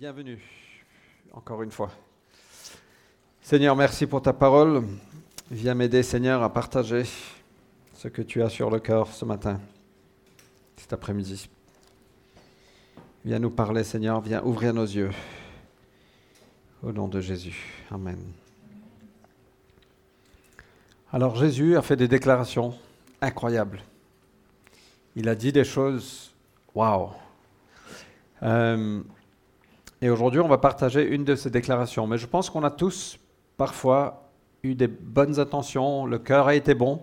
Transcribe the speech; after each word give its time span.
Bienvenue, 0.00 0.40
encore 1.30 1.62
une 1.62 1.70
fois. 1.70 1.90
Seigneur, 3.42 3.76
merci 3.76 4.06
pour 4.06 4.22
ta 4.22 4.32
parole. 4.32 4.82
Viens 5.50 5.74
m'aider, 5.74 6.02
Seigneur, 6.02 6.42
à 6.42 6.50
partager 6.50 7.02
ce 7.92 8.08
que 8.08 8.22
tu 8.22 8.42
as 8.42 8.48
sur 8.48 8.70
le 8.70 8.80
cœur 8.80 9.08
ce 9.08 9.26
matin, 9.26 9.60
cet 10.78 10.94
après-midi. 10.94 11.50
Viens 13.26 13.38
nous 13.38 13.50
parler, 13.50 13.84
Seigneur, 13.84 14.22
viens 14.22 14.42
ouvrir 14.42 14.72
nos 14.72 14.86
yeux. 14.86 15.10
Au 16.82 16.92
nom 16.92 17.06
de 17.06 17.20
Jésus. 17.20 17.62
Amen. 17.90 18.20
Alors 21.12 21.36
Jésus 21.36 21.76
a 21.76 21.82
fait 21.82 21.96
des 21.96 22.08
déclarations 22.08 22.74
incroyables. 23.20 23.82
Il 25.14 25.28
a 25.28 25.34
dit 25.34 25.52
des 25.52 25.64
choses, 25.64 26.32
waouh. 26.74 27.10
Et 30.02 30.08
aujourd'hui, 30.08 30.40
on 30.40 30.48
va 30.48 30.58
partager 30.58 31.06
une 31.06 31.24
de 31.24 31.34
ces 31.34 31.50
déclarations. 31.50 32.06
Mais 32.06 32.16
je 32.16 32.26
pense 32.26 32.48
qu'on 32.48 32.64
a 32.64 32.70
tous 32.70 33.18
parfois 33.56 34.30
eu 34.62 34.74
des 34.74 34.86
bonnes 34.86 35.38
intentions, 35.38 36.06
le 36.06 36.18
cœur 36.18 36.48
a 36.48 36.54
été 36.54 36.74
bon, 36.74 37.02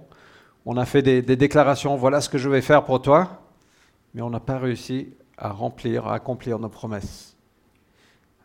on 0.66 0.78
a 0.78 0.86
fait 0.86 1.02
des, 1.02 1.22
déclarations, 1.22 1.96
voilà 1.96 2.22
ce 2.22 2.30
que 2.30 2.38
je 2.38 2.50
vais 2.50 2.62
faire 2.62 2.84
pour 2.84 3.02
toi, 3.02 3.42
mais 4.14 4.22
on 4.22 4.30
n'a 4.30 4.40
pas 4.40 4.58
réussi 4.58 5.14
à 5.38 5.50
remplir, 5.50 6.08
à 6.08 6.16
accomplir 6.16 6.60
nos 6.60 6.70
promesses. 6.70 7.36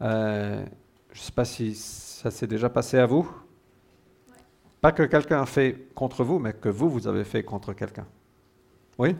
Euh, 0.00 0.64
je 1.12 1.18
ne 1.18 1.24
sais 1.24 1.32
pas 1.32 1.44
si 1.44 1.74
ça 1.74 2.30
s'est 2.30 2.46
déjà 2.46 2.68
passé 2.68 2.98
à 2.98 3.06
vous. 3.06 3.30
Pas 4.80 4.92
que 4.92 5.02
quelqu'un 5.02 5.42
a 5.42 5.46
fait 5.46 5.88
contre 5.94 6.24
vous, 6.24 6.38
mais 6.38 6.52
que 6.52 6.68
vous, 6.68 6.90
vous 6.90 7.06
avez 7.06 7.24
fait 7.24 7.42
contre 7.42 7.72
quelqu'un. 7.72 8.06
Oui? 8.98 9.16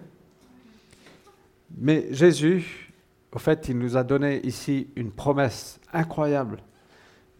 Mais 1.78 2.12
Jésus, 2.12 2.91
au 3.32 3.38
fait, 3.38 3.68
il 3.68 3.78
nous 3.78 3.96
a 3.96 4.04
donné 4.04 4.44
ici 4.46 4.88
une 4.94 5.10
promesse 5.10 5.80
incroyable 5.92 6.58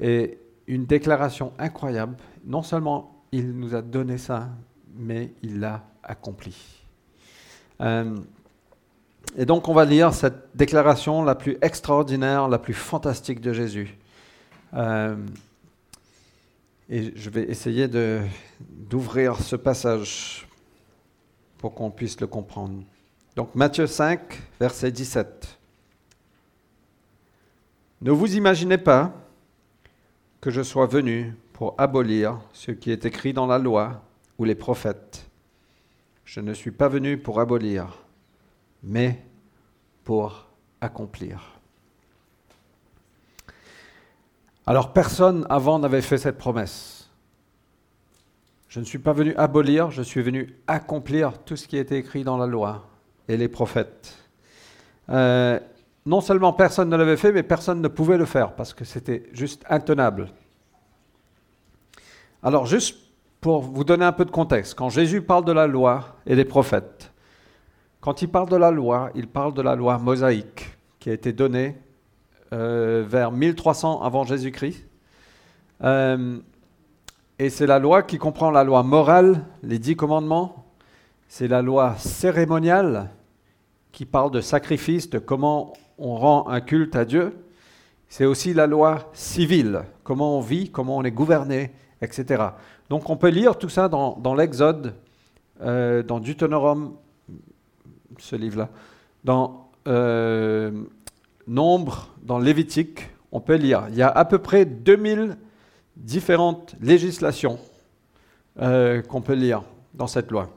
et 0.00 0.38
une 0.66 0.86
déclaration 0.86 1.52
incroyable. 1.58 2.16
Non 2.44 2.62
seulement 2.62 3.22
il 3.30 3.52
nous 3.52 3.74
a 3.74 3.82
donné 3.82 4.18
ça, 4.18 4.48
mais 4.94 5.32
il 5.42 5.60
l'a 5.60 5.84
accompli. 6.02 6.56
Euh, 7.80 8.16
et 9.36 9.44
donc 9.44 9.68
on 9.68 9.74
va 9.74 9.84
lire 9.84 10.14
cette 10.14 10.54
déclaration 10.54 11.22
la 11.24 11.34
plus 11.34 11.58
extraordinaire, 11.60 12.48
la 12.48 12.58
plus 12.58 12.74
fantastique 12.74 13.40
de 13.40 13.52
Jésus. 13.52 13.96
Euh, 14.74 15.16
et 16.88 17.12
je 17.16 17.30
vais 17.30 17.44
essayer 17.44 17.88
d'ouvrir 18.60 19.36
ce 19.36 19.56
passage 19.56 20.46
pour 21.58 21.74
qu'on 21.74 21.90
puisse 21.90 22.20
le 22.20 22.26
comprendre. 22.26 22.82
Donc 23.36 23.54
Matthieu 23.54 23.86
5, 23.86 24.20
verset 24.58 24.90
17. 24.90 25.58
Ne 28.02 28.10
vous 28.10 28.34
imaginez 28.34 28.78
pas 28.78 29.12
que 30.40 30.50
je 30.50 30.60
sois 30.60 30.86
venu 30.86 31.36
pour 31.52 31.76
abolir 31.78 32.40
ce 32.52 32.72
qui 32.72 32.90
est 32.90 33.04
écrit 33.04 33.32
dans 33.32 33.46
la 33.46 33.58
loi 33.58 34.02
ou 34.38 34.44
les 34.44 34.56
prophètes. 34.56 35.30
Je 36.24 36.40
ne 36.40 36.52
suis 36.52 36.72
pas 36.72 36.88
venu 36.88 37.16
pour 37.16 37.38
abolir, 37.38 38.02
mais 38.82 39.24
pour 40.02 40.48
accomplir. 40.80 41.60
Alors 44.66 44.92
personne 44.92 45.46
avant 45.48 45.78
n'avait 45.78 46.02
fait 46.02 46.18
cette 46.18 46.38
promesse. 46.38 47.08
Je 48.66 48.80
ne 48.80 48.84
suis 48.84 48.98
pas 48.98 49.12
venu 49.12 49.32
abolir, 49.36 49.92
je 49.92 50.02
suis 50.02 50.22
venu 50.22 50.56
accomplir 50.66 51.38
tout 51.44 51.54
ce 51.54 51.68
qui 51.68 51.76
était 51.76 52.00
écrit 52.00 52.24
dans 52.24 52.36
la 52.36 52.48
loi 52.48 52.84
et 53.28 53.36
les 53.36 53.48
prophètes. 53.48 54.16
Euh, 55.08 55.60
non 56.04 56.20
seulement 56.20 56.52
personne 56.52 56.88
ne 56.88 56.96
l'avait 56.96 57.16
fait, 57.16 57.32
mais 57.32 57.42
personne 57.42 57.80
ne 57.80 57.88
pouvait 57.88 58.18
le 58.18 58.24
faire 58.24 58.54
parce 58.54 58.74
que 58.74 58.84
c'était 58.84 59.28
juste 59.32 59.64
intenable. 59.68 60.28
Alors 62.42 62.66
juste 62.66 62.96
pour 63.40 63.62
vous 63.62 63.84
donner 63.84 64.04
un 64.04 64.12
peu 64.12 64.24
de 64.24 64.30
contexte, 64.30 64.74
quand 64.74 64.88
Jésus 64.88 65.22
parle 65.22 65.44
de 65.44 65.52
la 65.52 65.66
loi 65.66 66.16
et 66.26 66.36
des 66.36 66.44
prophètes, 66.44 67.12
quand 68.00 68.22
il 68.22 68.28
parle 68.28 68.48
de 68.48 68.56
la 68.56 68.70
loi, 68.70 69.10
il 69.14 69.28
parle 69.28 69.54
de 69.54 69.62
la 69.62 69.76
loi 69.76 69.98
mosaïque 69.98 70.76
qui 70.98 71.10
a 71.10 71.12
été 71.12 71.32
donnée 71.32 71.76
euh, 72.52 73.04
vers 73.06 73.30
1300 73.30 74.02
avant 74.02 74.24
Jésus-Christ. 74.24 74.86
Euh, 75.84 76.38
et 77.38 77.48
c'est 77.48 77.66
la 77.66 77.78
loi 77.78 78.02
qui 78.02 78.18
comprend 78.18 78.50
la 78.50 78.64
loi 78.64 78.82
morale, 78.82 79.44
les 79.62 79.78
dix 79.78 79.96
commandements, 79.96 80.66
c'est 81.28 81.48
la 81.48 81.62
loi 81.62 81.94
cérémoniale 81.96 83.10
qui 83.90 84.04
parle 84.04 84.30
de 84.30 84.40
sacrifice, 84.40 85.10
de 85.10 85.18
comment 85.18 85.72
on 85.98 86.16
rend 86.16 86.48
un 86.48 86.60
culte 86.60 86.96
à 86.96 87.04
Dieu, 87.04 87.36
c'est 88.08 88.24
aussi 88.24 88.52
la 88.52 88.66
loi 88.66 89.10
civile, 89.12 89.82
comment 90.04 90.38
on 90.38 90.40
vit, 90.40 90.70
comment 90.70 90.98
on 90.98 91.02
est 91.02 91.12
gouverné, 91.12 91.70
etc. 92.02 92.42
Donc 92.90 93.08
on 93.08 93.16
peut 93.16 93.28
lire 93.28 93.56
tout 93.56 93.68
ça 93.68 93.88
dans, 93.88 94.34
l'Exode, 94.34 94.94
euh, 95.62 96.02
dans 96.02 96.20
Deutéronome, 96.20 96.96
ce 98.18 98.36
livre-là, 98.36 98.68
dans 99.24 99.70
euh, 99.88 100.70
Nombre, 101.46 102.10
dans 102.22 102.38
Lévitique, 102.38 103.08
on 103.32 103.40
peut 103.40 103.56
lire. 103.56 103.86
Il 103.88 103.96
y 103.96 104.02
a 104.02 104.08
à 104.08 104.24
peu 104.24 104.38
près 104.38 104.64
2000 104.64 105.36
différentes 105.96 106.74
législations 106.80 107.58
euh, 108.60 109.02
qu'on 109.02 109.22
peut 109.22 109.34
lire 109.34 109.62
dans 109.94 110.06
cette 110.06 110.30
loi. 110.30 110.50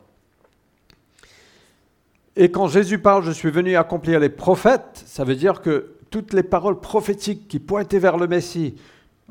Et 2.36 2.52
quand 2.52 2.68
Jésus 2.68 3.00
parle, 3.00 3.24
je 3.24 3.32
suis 3.32 3.50
venu 3.50 3.76
accomplir 3.76 4.20
les 4.20 4.30
prophètes, 4.30 5.04
ça 5.06 5.24
veut 5.24 5.36
dire 5.36 5.62
que 5.62 5.96
toutes 6.10 6.34
les 6.34 6.44
paroles 6.44 6.80
prophétiques 6.80 7.48
qui 7.48 7.60
pointaient 7.60 8.00
vers 8.00 8.18
le 8.18 8.28
Messie, 8.28 8.76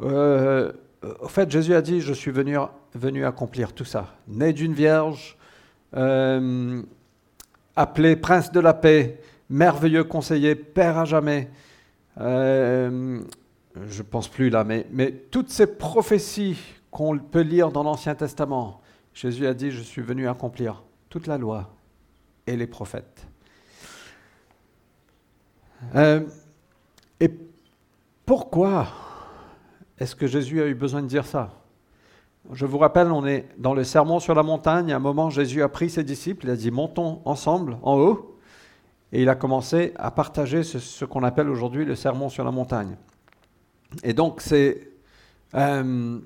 euh, 0.03 0.73
au 1.21 1.29
fait, 1.29 1.51
Jésus 1.51 1.75
a 1.75 1.83
dit, 1.83 2.01
je 2.01 2.13
suis 2.15 2.31
venu, 2.31 3.25
accomplir 3.25 3.73
tout 3.73 3.85
ça. 3.85 4.15
Né 4.27 4.53
d'une 4.53 4.73
vierge, 4.73 5.37
euh, 5.97 6.83
appelé 7.77 8.17
prince 8.17 8.53
de 8.53 8.61
la 8.61 8.73
paix, 8.73 9.21
merveilleux 9.51 10.05
conseiller, 10.05 10.55
père 10.55 10.99
à 10.99 11.05
jamais. 11.05 11.51
Euh, 12.21 13.21
je 13.89 13.99
ne 13.99 14.07
pense 14.07 14.29
plus 14.29 14.51
là, 14.51 14.65
mais 14.65 15.11
toutes 15.31 15.51
ces 15.51 15.67
prophéties 15.67 16.59
qu'on 16.91 17.19
peut 17.19 17.41
lire 17.41 17.71
dans 17.71 17.83
l'Ancien 17.83 18.15
Testament, 18.15 18.81
Jésus 19.13 19.47
a 19.47 19.53
dit, 19.53 19.71
je 19.73 19.83
suis 19.83 20.03
venu 20.03 20.29
accomplir 20.29 20.85
toute 21.09 21.27
la 21.27 21.39
loi, 21.39 21.71
et 22.47 22.57
les 22.57 22.67
prophètes. 22.67 23.27
Euh, 25.95 26.21
et 27.21 27.31
pourquoi 28.27 28.89
est-ce 29.99 30.17
que 30.17 30.27
Jésus 30.27 30.63
a 30.63 30.67
eu 30.67 30.75
besoin 30.75 31.03
de 31.03 31.07
dire 31.07 31.27
ça? 31.27 31.51
Je 32.53 32.67
vous 32.67 32.79
rappelle, 32.79 33.11
on 33.11 33.27
est 33.27 33.49
dans 33.57 33.73
le 33.73 33.85
sermon 33.85 34.21
sur 34.21 34.35
la 34.35 34.43
montagne. 34.43 34.93
À 34.93 34.97
un 34.97 35.01
moment, 35.01 35.31
Jésus 35.31 35.63
a 35.63 35.69
pris 35.69 35.89
ses 35.89 36.05
disciples, 36.05 36.47
il 36.47 36.51
a 36.51 36.57
dit 36.57 36.71
montons 36.71 37.23
ensemble 37.25 37.79
en 37.83 37.97
haut, 37.97 38.39
et 39.13 39.23
il 39.23 39.29
a 39.29 39.35
commencé 39.35 39.93
à 39.97 40.11
partager 40.11 40.63
ce, 40.63 41.05
qu'on 41.05 41.23
appelle 41.23 41.49
aujourd'hui 41.49 41.85
le 41.85 41.95
sermon 41.95 42.29
sur 42.29 42.45
la 42.45 42.51
montagne. 42.51 42.97
Et 44.03 44.13
donc, 44.13 44.41
c'est, 44.41 44.91
euh, 45.55 46.19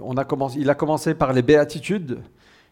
on 0.00 0.16
a 0.16 0.24
commencé, 0.24 0.58
il 0.58 0.70
a 0.70 0.74
commencé 0.74 1.14
par 1.14 1.32
les 1.32 1.42
béatitudes. 1.42 2.20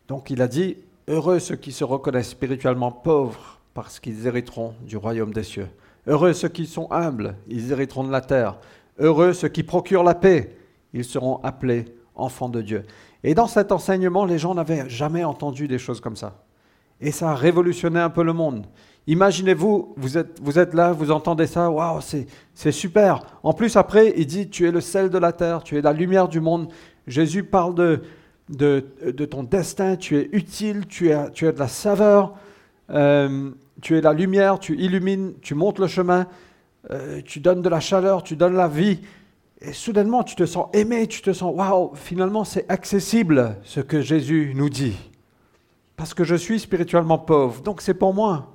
Donc, 0.09 0.31
il 0.31 0.41
a 0.43 0.49
dit 0.49 0.79
Heureux 1.09 1.39
ceux 1.39 1.55
qui 1.55 1.71
se 1.71 1.85
reconnaissent 1.85 2.31
spirituellement 2.31 2.91
pauvres, 2.91 3.61
parce 3.75 4.01
qu'ils 4.01 4.27
hériteront 4.27 4.75
du 4.83 4.97
royaume 4.97 5.33
des 5.33 5.45
cieux. 5.45 5.69
Heureux 6.09 6.33
ceux 6.33 6.49
qui 6.49 6.67
sont 6.67 6.91
humbles, 6.91 7.37
ils 7.47 7.71
hériteront 7.71 8.03
de 8.03 8.11
la 8.11 8.21
terre. 8.21 8.59
Heureux 8.99 9.33
ceux 9.33 9.49
qui 9.49 9.63
procurent 9.63 10.03
la 10.03 10.17
paix, 10.17 10.57
ils 10.93 11.05
seront 11.05 11.39
appelés 11.45 11.85
enfants 12.17 12.49
de 12.49 12.61
Dieu. 12.61 12.83
Et 13.23 13.35
dans 13.35 13.47
cet 13.47 13.71
enseignement, 13.71 14.25
les 14.25 14.39
gens 14.39 14.55
n'avaient 14.55 14.89
jamais 14.89 15.23
entendu 15.23 15.69
des 15.69 15.79
choses 15.79 16.01
comme 16.01 16.17
ça. 16.17 16.43
Et 17.01 17.13
ça 17.13 17.31
a 17.31 17.35
révolutionné 17.35 18.01
un 18.01 18.11
peu 18.11 18.25
le 18.25 18.33
monde. 18.33 18.67
Imaginez-vous, 19.07 19.95
vous 19.97 20.19
êtes, 20.19 20.41
vous 20.43 20.59
êtes 20.59 20.75
là, 20.75 20.93
vous 20.93 21.13
entendez 21.13 21.47
ça, 21.47 21.71
waouh, 21.71 22.01
c'est 22.01 22.73
super. 22.73 23.21
En 23.45 23.53
plus, 23.53 23.77
après, 23.77 24.13
il 24.17 24.27
dit, 24.27 24.49
tu 24.49 24.67
es 24.67 24.73
le 24.73 24.81
sel 24.81 25.11
de 25.11 25.19
la 25.19 25.33
terre, 25.33 25.63
tu 25.63 25.77
es 25.77 25.83
la 25.83 25.93
lumière 25.93 26.27
du 26.27 26.41
monde. 26.41 26.73
Jésus 27.07 27.45
parle 27.45 27.77
de, 27.77 28.03
de, 28.49 28.81
ton 29.25 29.43
destin, 29.43 29.97
tu 29.97 30.17
es 30.17 30.29
utile, 30.33 30.87
tu 30.87 31.13
as, 31.13 31.31
tu 31.31 31.47
as 31.47 31.53
de 31.53 31.59
la 31.59 31.69
saveur, 31.69 32.35
euh, 32.91 33.51
tu 33.83 33.97
es 33.97 34.01
la 34.01 34.13
lumière, 34.13 34.59
tu 34.59 34.77
illumines, 34.77 35.35
tu 35.43 35.55
montes 35.55 35.79
le 35.79 35.87
chemin, 35.87 36.27
euh, 36.91 37.21
tu 37.25 37.41
donnes 37.41 37.63
de 37.63 37.69
la 37.69 37.81
chaleur, 37.81 38.23
tu 38.23 38.37
donnes 38.37 38.55
la 38.55 38.69
vie. 38.69 39.01
Et 39.61 39.73
soudainement, 39.73 40.23
tu 40.23 40.37
te 40.37 40.47
sens 40.47 40.69
aimé, 40.73 41.07
tu 41.07 41.23
te 41.23 41.33
sens, 41.33 41.55
waouh, 41.55 41.93
finalement, 41.95 42.45
c'est 42.45 42.71
accessible 42.71 43.57
ce 43.65 43.81
que 43.81 44.01
Jésus 44.01 44.53
nous 44.55 44.69
dit. 44.69 44.97
Parce 45.97 46.15
que 46.15 46.25
je 46.25 46.35
suis 46.35 46.61
spirituellement 46.61 47.19
pauvre, 47.19 47.63
donc 47.63 47.81
c'est 47.81 47.95
pour 47.95 48.15
moi. 48.15 48.53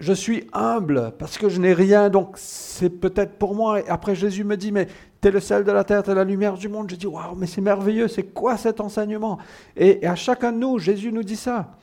Je 0.00 0.12
suis 0.12 0.46
humble 0.52 1.12
parce 1.18 1.38
que 1.38 1.48
je 1.48 1.60
n'ai 1.60 1.72
rien, 1.72 2.08
donc 2.08 2.34
c'est 2.36 2.90
peut-être 2.90 3.32
pour 3.32 3.56
moi. 3.56 3.80
Et 3.80 3.88
après, 3.88 4.14
Jésus 4.14 4.44
me 4.44 4.56
dit, 4.56 4.70
mais 4.70 4.86
tu 5.20 5.28
es 5.28 5.30
le 5.30 5.40
sel 5.40 5.64
de 5.64 5.72
la 5.72 5.84
terre, 5.84 6.02
tu 6.02 6.10
es 6.10 6.14
la 6.14 6.24
lumière 6.24 6.54
du 6.54 6.68
monde. 6.68 6.90
Je 6.90 6.96
dis, 6.96 7.06
waouh, 7.06 7.34
mais 7.34 7.46
c'est 7.46 7.60
merveilleux, 7.60 8.08
c'est 8.08 8.24
quoi 8.24 8.56
cet 8.56 8.80
enseignement? 8.80 9.38
Et, 9.76 10.06
à 10.06 10.14
chacun 10.14 10.52
de 10.52 10.58
nous, 10.58 10.78
Jésus 10.78 11.12
nous 11.12 11.22
dit 11.24 11.36
ça. 11.36 11.76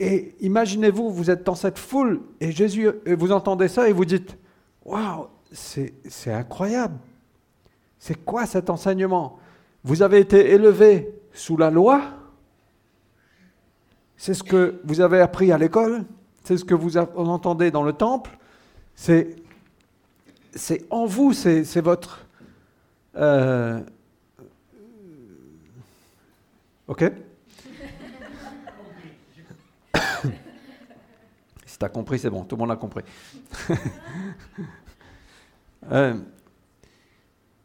Et 0.00 0.34
imaginez-vous, 0.40 1.10
vous 1.10 1.30
êtes 1.30 1.44
dans 1.44 1.54
cette 1.54 1.78
foule 1.78 2.22
et 2.40 2.50
Jésus, 2.50 2.90
vous 3.06 3.30
entendez 3.30 3.68
ça 3.68 3.88
et 3.88 3.92
vous 3.92 4.04
dites, 4.04 4.36
waouh, 4.84 5.28
c'est 5.52 5.92
incroyable. 6.32 6.96
C'est 7.98 8.24
quoi 8.24 8.44
cet 8.44 8.70
enseignement? 8.70 9.38
Vous 9.84 10.02
avez 10.02 10.18
été 10.18 10.50
élevé 10.50 11.14
sous 11.32 11.56
la 11.56 11.70
loi 11.70 12.02
C'est 14.16 14.34
ce 14.34 14.42
que 14.42 14.80
vous 14.84 15.00
avez 15.00 15.20
appris 15.20 15.52
à 15.52 15.58
l'école 15.58 16.04
C'est 16.42 16.56
ce 16.56 16.64
que 16.64 16.74
vous 16.74 16.96
entendez 16.96 17.70
dans 17.70 17.82
le 17.82 17.92
temple 17.92 18.30
C'est 18.94 19.36
en 20.90 21.06
vous, 21.06 21.32
c'est 21.32 21.80
votre... 21.80 22.26
Euh, 23.16 23.80
ok 26.88 27.04
Si 31.66 31.78
tu 31.78 31.84
as 31.84 31.88
compris, 31.88 32.18
c'est 32.18 32.30
bon, 32.30 32.44
tout 32.44 32.56
le 32.56 32.60
monde 32.60 32.70
a 32.70 32.76
compris. 32.76 33.02
Euh, 35.92 36.14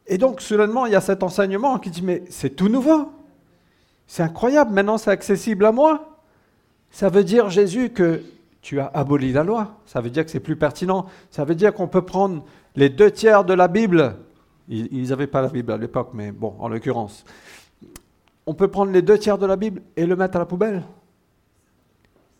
et 0.07 0.17
donc, 0.17 0.41
soudainement, 0.41 0.85
il 0.85 0.91
y 0.91 0.95
a 0.95 0.99
cet 0.99 1.23
enseignement 1.23 1.79
qui 1.79 1.89
dit, 1.89 2.01
mais 2.01 2.23
c'est 2.29 2.49
tout 2.49 2.67
nouveau. 2.67 3.13
C'est 4.07 4.23
incroyable, 4.23 4.73
maintenant 4.73 4.97
c'est 4.97 5.11
accessible 5.11 5.63
à 5.63 5.71
moi. 5.71 6.19
Ça 6.91 7.07
veut 7.07 7.23
dire, 7.23 7.49
Jésus, 7.49 7.91
que 7.91 8.21
tu 8.61 8.79
as 8.79 8.87
aboli 8.87 9.31
la 9.31 9.43
loi. 9.43 9.77
Ça 9.85 10.01
veut 10.01 10.09
dire 10.09 10.25
que 10.25 10.31
c'est 10.31 10.39
plus 10.39 10.55
pertinent. 10.55 11.05
Ça 11.31 11.45
veut 11.45 11.55
dire 11.55 11.73
qu'on 11.73 11.87
peut 11.87 12.01
prendre 12.01 12.43
les 12.79 12.89
deux 12.89 13.11
tiers 13.11 13.43
de 13.43 13.53
la 13.53 13.67
Bible. 13.67 14.15
Ils 14.69 15.09
n'avaient 15.09 15.27
pas 15.27 15.41
la 15.41 15.49
Bible 15.49 15.71
à 15.73 15.77
l'époque, 15.77 16.11
mais 16.13 16.31
bon, 16.31 16.55
en 16.59 16.69
l'occurrence. 16.69 17.25
On 18.45 18.53
peut 18.53 18.69
prendre 18.69 18.91
les 18.91 19.01
deux 19.01 19.17
tiers 19.17 19.37
de 19.37 19.45
la 19.45 19.57
Bible 19.57 19.81
et 19.97 20.05
le 20.05 20.15
mettre 20.15 20.37
à 20.37 20.39
la 20.39 20.45
poubelle? 20.45 20.83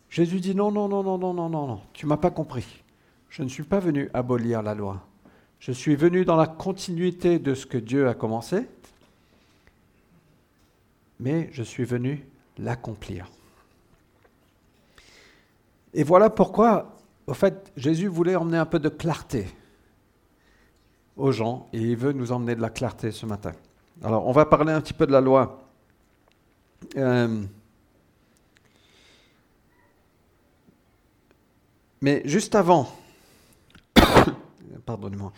Jésus 0.08 0.40
dit 0.40 0.54
non, 0.54 0.72
non, 0.72 0.88
non, 0.88 1.02
non, 1.02 1.18
non, 1.18 1.34
non, 1.34 1.48
non, 1.48 1.66
non, 1.66 1.80
tu 1.92 2.06
m'as 2.06 2.16
pas 2.16 2.30
compris. 2.30 2.82
Je 3.28 3.42
ne 3.42 3.48
suis 3.48 3.62
pas 3.62 3.80
venu 3.80 4.08
abolir 4.14 4.62
la 4.62 4.74
loi. 4.74 5.06
Je 5.58 5.72
suis 5.72 5.94
venu 5.94 6.24
dans 6.24 6.36
la 6.36 6.46
continuité 6.46 7.38
de 7.38 7.54
ce 7.54 7.66
que 7.66 7.78
Dieu 7.78 8.08
a 8.08 8.14
commencé, 8.14 8.66
mais 11.20 11.50
je 11.52 11.62
suis 11.62 11.84
venu 11.84 12.26
l'accomplir. 12.58 13.26
Et 15.92 16.02
voilà 16.02 16.30
pourquoi, 16.30 16.96
au 17.26 17.34
fait, 17.34 17.70
Jésus 17.76 18.06
voulait 18.08 18.36
emmener 18.36 18.58
un 18.58 18.66
peu 18.66 18.78
de 18.78 18.88
clarté 18.88 19.46
aux 21.20 21.32
gens, 21.32 21.68
et 21.72 21.78
il 21.78 21.96
veut 21.96 22.12
nous 22.12 22.32
emmener 22.32 22.54
de 22.54 22.60
la 22.60 22.70
clarté 22.70 23.10
ce 23.10 23.26
matin. 23.26 23.52
Alors, 24.02 24.26
on 24.26 24.32
va 24.32 24.46
parler 24.46 24.72
un 24.72 24.80
petit 24.80 24.94
peu 24.94 25.06
de 25.06 25.12
la 25.12 25.20
loi. 25.20 25.62
Euh, 26.96 27.42
Mais 32.02 32.22
juste 32.24 32.54
avant, 32.54 32.88
pardonnez-moi, 34.86 35.32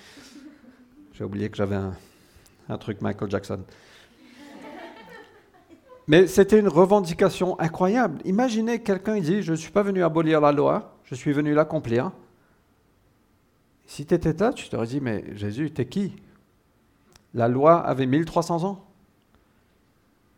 j'ai 1.12 1.25
oublié 1.25 1.50
que 1.50 1.56
j'avais 1.56 1.75
un, 2.69 2.78
truc 2.78 3.00
Michael 3.00 3.28
Jackson. 3.28 3.64
Mais 6.06 6.28
c'était 6.28 6.61
une 6.61 6.69
revendication 6.69 7.58
incroyable. 7.58 8.20
Imaginez 8.25 8.81
quelqu'un 8.81 9.17
qui 9.17 9.23
dit, 9.23 9.43
je 9.43 9.50
ne 9.50 9.56
suis 9.56 9.73
pas 9.73 9.82
venu 9.82 10.05
abolir 10.05 10.40
la 10.40 10.52
loi, 10.52 10.96
je 11.05 11.17
suis 11.17 11.32
venu 11.32 11.52
l'accomplir. 11.52 12.12
Si 13.93 14.06
tu 14.06 14.15
étais 14.15 14.33
là, 14.33 14.55
tu 14.55 14.71
t'aurais 14.71 14.87
dit, 14.87 15.03
mais 15.03 15.37
Jésus, 15.37 15.71
t'es 15.71 15.85
qui? 15.85 16.17
La 17.35 17.47
loi 17.47 17.79
avait 17.79 18.06
1300 18.06 18.65
ans. 18.65 18.87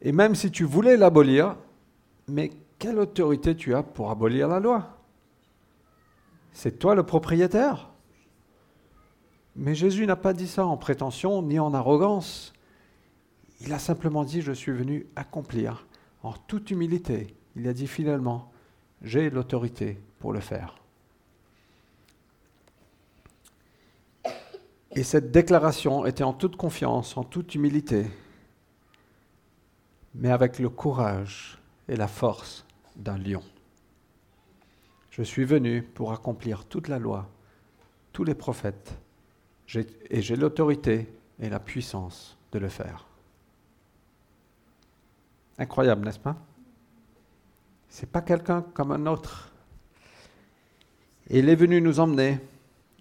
Et 0.03 0.11
même 0.11 0.35
si 0.35 0.51
tu 0.51 0.65
voulais 0.65 0.97
l'abolir, 0.97 1.55
mais 2.27 2.51
quelle 2.81 2.99
autorité 2.99 3.55
tu 3.55 3.73
as 3.73 3.85
pour 3.85 4.11
abolir 4.11 4.49
la 4.49 4.59
loi? 4.59 4.99
C'est 6.53 6.81
toi 6.81 6.97
le 6.97 7.05
propriétaire. 7.05 7.91
Mais 9.55 9.77
Jésus 9.77 10.05
n'a 10.05 10.17
pas 10.17 10.33
dit 10.33 10.49
ça 10.49 10.67
en 10.67 10.77
prétention 10.77 11.41
ni 11.41 11.61
en 11.61 11.75
arrogance. 11.75 12.55
Il 13.61 13.73
a 13.73 13.79
simplement 13.79 14.25
dit, 14.25 14.43
je 14.43 14.51
suis 14.51 14.73
venu 14.73 15.07
accomplir 15.15 15.87
en 16.25 16.33
toute 16.33 16.73
humilité. 16.73 17.37
Il 17.55 17.69
a 17.69 17.73
dit 17.73 17.87
finalement, 17.87 18.51
j'ai 19.01 19.31
l'autorité 19.31 20.01
pour 20.19 20.33
le 20.33 20.41
faire. 20.41 20.75
Et 24.97 25.03
cette 25.03 25.33
déclaration 25.33 26.07
était 26.07 26.23
en 26.23 26.33
toute 26.33 26.57
confiance, 26.57 27.17
en 27.17 27.25
toute 27.25 27.55
humilité, 27.57 28.07
mais 30.15 30.31
avec 30.31 30.61
le 30.61 30.69
courage 30.69 31.59
et 31.89 31.97
la 31.97 32.07
force 32.07 32.65
d'un 32.95 33.19
lion. 33.19 33.43
Je 35.11 35.23
suis 35.23 35.45
venu 35.45 35.83
pour 35.83 36.13
accomplir 36.13 36.65
toute 36.65 36.87
la 36.87 37.01
loi, 37.01 37.29
tous 38.13 38.23
les 38.23 38.37
prophètes, 38.37 38.97
et 40.11 40.23
j'ai 40.23 40.37
l'autorité 40.37 41.13
et 41.41 41.49
la 41.49 41.59
puissance 41.59 42.37
de 42.53 42.61
le 42.61 42.69
faire. 42.69 43.07
Incroyable, 45.59 46.05
n'est-ce 46.05 46.21
pas? 46.21 46.37
C'est 47.89 48.11
pas 48.11 48.23
quelqu'un 48.23 48.63
comme 48.75 48.93
un 48.93 49.07
autre. 49.07 49.51
Il 51.31 51.49
est 51.49 51.55
venu 51.57 51.81
nous 51.81 51.99
emmener 51.99 52.39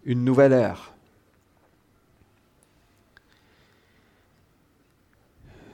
une 0.06 0.24
nouvelle 0.24 0.54
ère. 0.54 0.93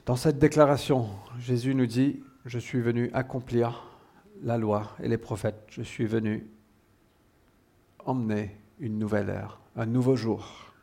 Dans 0.09 0.15
cette 0.15 0.39
déclaration, 0.39 1.07
Jésus 1.37 1.75
nous 1.75 1.85
dit, 1.85 2.23
je 2.43 2.57
suis 2.57 2.81
venu 2.81 3.11
accomplir 3.13 3.95
la 4.41 4.57
loi 4.57 4.95
et 5.03 5.07
les 5.07 5.19
prophètes, 5.19 5.67
je 5.69 5.83
suis 5.83 6.07
venu 6.07 6.49
emmener 7.99 8.57
une 8.79 8.97
nouvelle 8.97 9.29
ère, 9.29 9.59
un 9.75 9.85
nouveau 9.85 10.15
jour. 10.15 10.73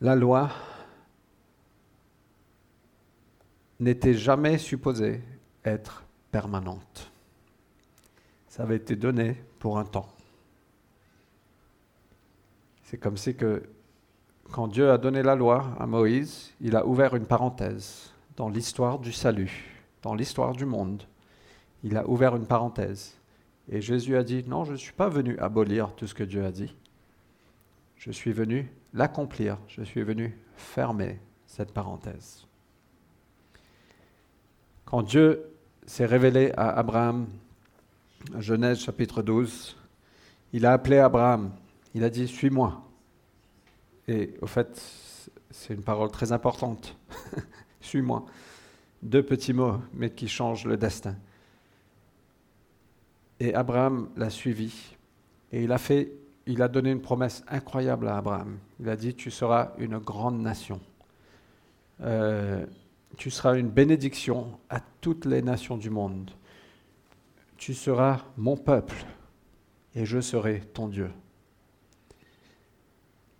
La 0.00 0.16
loi 0.16 0.50
n'était 3.78 4.14
jamais 4.14 4.56
supposée 4.56 5.20
être 5.62 6.04
permanente. 6.30 7.12
Ça 8.48 8.62
avait 8.62 8.76
été 8.76 8.96
donné 8.96 9.36
pour 9.58 9.78
un 9.78 9.84
temps. 9.84 10.08
C'est 12.82 12.96
comme 12.96 13.18
si 13.18 13.36
que 13.36 13.68
quand 14.50 14.68
Dieu 14.68 14.90
a 14.90 14.98
donné 14.98 15.22
la 15.22 15.34
loi 15.34 15.74
à 15.78 15.86
Moïse, 15.86 16.52
il 16.60 16.76
a 16.76 16.86
ouvert 16.86 17.14
une 17.14 17.26
parenthèse 17.26 18.12
dans 18.36 18.48
l'histoire 18.48 18.98
du 18.98 19.12
salut 19.12 19.72
dans 20.02 20.14
l'histoire 20.14 20.52
du 20.52 20.66
monde, 20.66 21.04
il 21.84 21.96
a 21.96 22.06
ouvert 22.08 22.36
une 22.36 22.46
parenthèse. 22.46 23.16
Et 23.68 23.80
Jésus 23.80 24.16
a 24.16 24.24
dit, 24.24 24.44
non, 24.46 24.64
je 24.64 24.72
ne 24.72 24.76
suis 24.76 24.92
pas 24.92 25.08
venu 25.08 25.38
abolir 25.38 25.94
tout 25.94 26.06
ce 26.06 26.14
que 26.14 26.24
Dieu 26.24 26.44
a 26.44 26.50
dit. 26.50 26.74
Je 27.96 28.10
suis 28.10 28.32
venu 28.32 28.70
l'accomplir. 28.92 29.58
Je 29.68 29.82
suis 29.82 30.02
venu 30.02 30.36
fermer 30.56 31.20
cette 31.46 31.72
parenthèse. 31.72 32.44
Quand 34.84 35.02
Dieu 35.02 35.44
s'est 35.86 36.06
révélé 36.06 36.52
à 36.56 36.70
Abraham, 36.70 37.26
Genèse 38.38 38.80
chapitre 38.80 39.22
12, 39.22 39.76
il 40.52 40.66
a 40.66 40.72
appelé 40.72 40.98
Abraham. 40.98 41.52
Il 41.94 42.04
a 42.04 42.10
dit, 42.10 42.26
suis-moi. 42.26 42.82
Et 44.08 44.34
au 44.40 44.46
fait, 44.46 44.80
c'est 45.50 45.74
une 45.74 45.82
parole 45.82 46.10
très 46.10 46.32
importante. 46.32 46.96
suis-moi. 47.80 48.24
Deux 49.02 49.22
petits 49.22 49.52
mots, 49.52 49.78
mais 49.94 50.10
qui 50.10 50.28
changent 50.28 50.64
le 50.64 50.76
destin. 50.76 51.16
Et 53.40 53.54
Abraham 53.54 54.08
l'a 54.16 54.30
suivi. 54.30 54.94
Et 55.50 55.64
il 55.64 55.72
a 55.72 55.78
fait, 55.78 56.12
il 56.46 56.62
a 56.62 56.68
donné 56.68 56.90
une 56.90 57.00
promesse 57.00 57.44
incroyable 57.48 58.08
à 58.08 58.16
Abraham. 58.16 58.58
Il 58.80 58.88
a 58.88 58.96
dit, 58.96 59.14
tu 59.14 59.30
seras 59.30 59.72
une 59.78 59.98
grande 59.98 60.40
nation. 60.40 60.80
Euh, 62.00 62.64
tu 63.16 63.30
seras 63.30 63.56
une 63.56 63.68
bénédiction 63.68 64.58
à 64.70 64.80
toutes 65.00 65.26
les 65.26 65.42
nations 65.42 65.76
du 65.76 65.90
monde. 65.90 66.30
Tu 67.56 67.74
seras 67.74 68.24
mon 68.36 68.56
peuple 68.56 69.04
et 69.94 70.06
je 70.06 70.20
serai 70.20 70.60
ton 70.60 70.88
Dieu. 70.88 71.10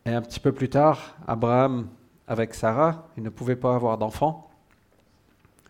Et 0.05 0.11
un 0.11 0.21
petit 0.21 0.41
peu 0.41 0.53
plus 0.53 0.69
tard, 0.69 1.17
Abraham, 1.27 1.89
avec 2.27 2.55
Sarah, 2.55 3.09
il 3.17 3.23
ne 3.23 3.31
pouvait 3.31 3.57
pas 3.57 3.75
avoir 3.75 3.99
d'enfant. 3.99 4.51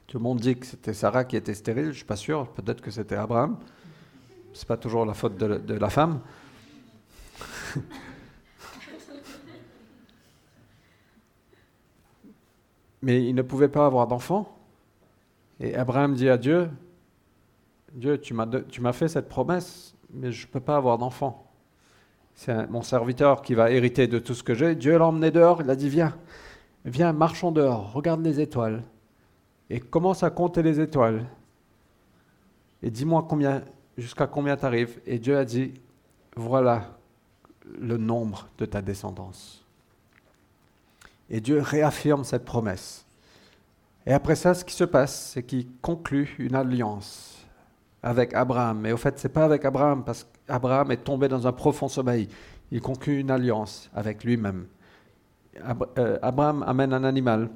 Tout 0.07 0.19
le 0.19 0.23
monde 0.23 0.41
dit 0.41 0.57
que 0.57 0.65
c'était 0.67 0.95
Sarah 0.95 1.25
qui 1.25 1.37
était 1.37 1.55
stérile, 1.55 1.85
je 1.85 1.89
ne 1.91 1.95
suis 1.95 2.05
pas 2.05 2.17
sûr, 2.17 2.49
peut-être 2.49 2.81
que 2.81 2.91
c'était 2.91 3.17
Abraham. 3.17 3.59
Ce 4.53 4.63
n'est 4.63 4.67
pas 4.67 4.77
toujours 4.77 5.07
la 5.07 5.15
faute 5.15 5.37
de, 5.37 5.75
la 5.75 5.91
femme. 5.91 6.21
Mais 13.03 13.25
il 13.25 13.35
ne 13.35 13.43
pouvait 13.43 13.69
pas 13.69 13.85
avoir 13.87 14.07
d'enfant. 14.07 14.57
Et 15.61 15.75
Abraham 15.75 16.15
dit 16.15 16.29
à 16.29 16.39
Dieu, 16.39 16.71
Dieu, 17.93 18.21
tu 18.21 18.33
m'as 18.35 18.93
fait 18.93 19.09
cette 19.09 19.29
promesse, 19.29 19.95
mais 20.11 20.33
je 20.33 20.47
ne 20.47 20.53
peux 20.53 20.61
pas 20.61 20.77
avoir 20.77 20.99
d'enfant. 20.99 21.52
C'est 22.35 22.69
mon 22.69 22.83
serviteur 22.83 23.43
qui 23.43 23.55
va 23.55 23.71
hériter 23.71 24.07
de 24.07 24.19
tout 24.19 24.35
ce 24.35 24.43
que 24.43 24.55
j'ai. 24.55 24.75
Dieu 24.75 24.99
l'a 24.99 25.07
emmené 25.07 25.31
dehors, 25.31 25.63
il 25.63 25.71
a 25.71 25.77
dit, 25.77 25.89
viens, 25.89 26.17
viens, 26.85 27.13
marchons 27.13 27.53
dehors, 27.53 27.93
regarde 27.93 28.23
les 28.25 28.41
étoiles 28.41 28.83
et 29.71 29.81
commence 29.81 30.23
à 30.23 30.31
compter 30.31 30.63
les 30.63 30.81
étoiles. 30.81 31.25
et 32.83 32.91
dis-moi 32.91 33.27
jusqu'à 33.97 34.27
combien 34.27 34.57
tu 34.57 34.65
arrives. 34.65 35.01
Et 35.07 35.19
Dieu 35.19 35.37
a 35.39 35.45
dit, 35.45 35.75
voilà 36.37 36.99
le 37.79 37.97
nombre 37.97 38.49
de 38.59 38.67
ta 38.67 38.83
descendance. 38.83 39.65
Et 41.31 41.41
Dieu 41.41 41.61
réaffirme 41.61 42.25
cette 42.25 42.45
promesse. 42.45 43.07
Et 44.05 44.13
après 44.13 44.35
ça, 44.35 44.55
ce 44.55 44.65
qui 44.65 44.75
se 44.75 44.85
passe, 44.85 45.31
c'est 45.33 45.43
qu'il 45.43 45.67
conclut 45.81 46.35
une 46.39 46.55
alliance 46.55 47.47
avec 48.03 48.35
Abraham. 48.35 48.81
Mais 48.81 48.93
au 48.93 48.97
fait, 48.97 49.19
ce 49.19 49.27
n'est 49.27 49.33
pas 49.33 49.45
avec 49.45 49.65
Abraham, 49.65 50.05
parce 50.05 50.27
qu'Abraham 50.53 50.91
est 50.91 50.99
tombé 50.99 51.29
dans 51.29 51.47
un 51.47 51.53
profond 51.53 51.89
sommeil. 51.89 52.29
Il 52.71 52.83
conclut 52.83 53.21
une 53.21 53.31
alliance 53.31 53.91
avec 53.95 54.23
lui-même. 54.23 54.67
Euh, 55.99 56.19
Abraham 56.21 56.63
amène 56.63 56.93
un 56.93 57.05
animal, 57.05 57.49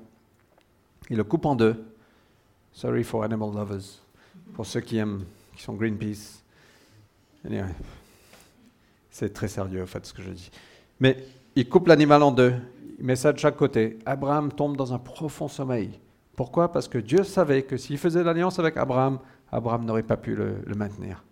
il 1.10 1.16
le 1.18 1.24
coupe 1.24 1.44
en 1.44 1.54
deux. 1.54 1.84
Sorry 2.72 3.04
for 3.04 3.22
animal 3.22 3.54
lovers, 3.54 4.02
pour 4.54 4.66
ceux 4.66 4.80
qui 4.80 4.96
aiment, 4.96 5.24
qui 5.54 5.62
sont 5.62 5.74
Greenpeace. 5.74 6.42
C'est 9.10 9.32
très 9.32 9.48
sérieux, 9.48 9.82
en 9.82 9.86
fait, 9.86 10.04
ce 10.04 10.12
que 10.12 10.22
je 10.22 10.30
dis. 10.30 10.50
Mais 11.00 11.22
il 11.54 11.68
coupe 11.68 11.88
l'animal 11.88 12.22
en 12.22 12.32
deux, 12.32 12.54
il 12.98 13.04
met 13.04 13.16
ça 13.16 13.32
de 13.32 13.38
chaque 13.38 13.56
côté. 13.56 13.98
Abraham 14.06 14.52
tombe 14.52 14.76
dans 14.76 14.94
un 14.94 14.98
profond 14.98 15.48
sommeil. 15.48 15.98
Pourquoi? 16.34 16.72
Parce 16.72 16.88
que 16.88 16.98
Dieu 16.98 17.24
savait 17.24 17.62
que 17.62 17.76
s'il 17.76 17.98
faisait 17.98 18.22
l'alliance 18.22 18.58
avec 18.58 18.76
Abraham, 18.76 19.18
Abraham 19.52 19.84
n'aurait 19.84 20.02
pas 20.02 20.16
pu 20.16 20.34
le, 20.34 20.62
maintenir. 20.74 21.24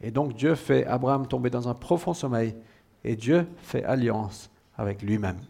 Et 0.00 0.10
donc 0.10 0.34
Dieu 0.34 0.54
fait 0.54 0.84
Abraham 0.86 1.26
tomber 1.26 1.50
dans 1.50 1.68
un 1.68 1.74
profond 1.74 2.14
sommeil 2.14 2.54
et 3.04 3.16
Dieu 3.16 3.46
fait 3.58 3.84
alliance 3.84 4.50
avec 4.76 5.02
lui-même. 5.02 5.40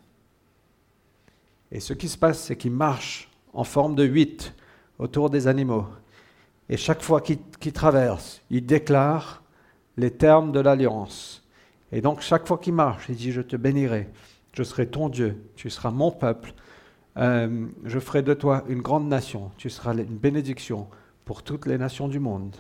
Et 1.73 1.81
ce 1.81 1.93
qui 1.93 2.09
se 2.09 2.17
passe, 2.17 2.39
c'est 2.39 2.57
qu'il 2.57 2.73
marche 2.73 3.31
en 3.53 3.65
forme 3.65 3.95
de 3.95 4.05
huit 4.05 4.55
autour 4.99 5.31
des 5.31 5.49
animaux. 5.49 5.87
Et 6.69 6.77
chaque 6.77 7.03
fois 7.03 7.21
qu'il 7.21 7.73
traverse, 7.73 8.43
il 8.51 8.67
déclare 8.67 9.43
les 9.97 10.11
termes 10.11 10.53
de 10.53 10.61
l'alliance. 10.61 11.45
Et 11.93 12.01
donc 12.01 12.21
chaque 12.21 12.47
fois 12.47 12.59
qu'il 12.59 12.75
marche, 12.75 13.09
il 13.09 13.17
dit, 13.17 13.33
je 13.33 13.41
te 13.41 13.57
bénirai, 13.57 14.09
je 14.53 14.63
serai 14.63 14.89
ton 14.89 15.09
Dieu, 15.09 15.43
tu 15.55 15.71
seras 15.71 15.91
mon 15.91 16.11
peuple, 16.11 16.55
euh, 17.17 17.67
je 17.85 17.99
ferai 17.99 18.23
de 18.23 18.35
toi 18.35 18.65
une 18.69 18.83
grande 18.83 19.09
nation, 19.09 19.51
tu 19.57 19.71
seras 19.71 19.95
une 19.95 20.19
bénédiction 20.19 20.89
pour 21.25 21.43
toutes 21.43 21.67
les 21.67 21.79
nations 21.79 22.09
du 22.09 22.19
monde. 22.19 22.55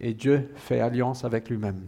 Et 0.00 0.14
Dieu 0.14 0.50
fait 0.56 0.80
alliance 0.80 1.24
avec 1.24 1.48
lui-même. 1.48 1.86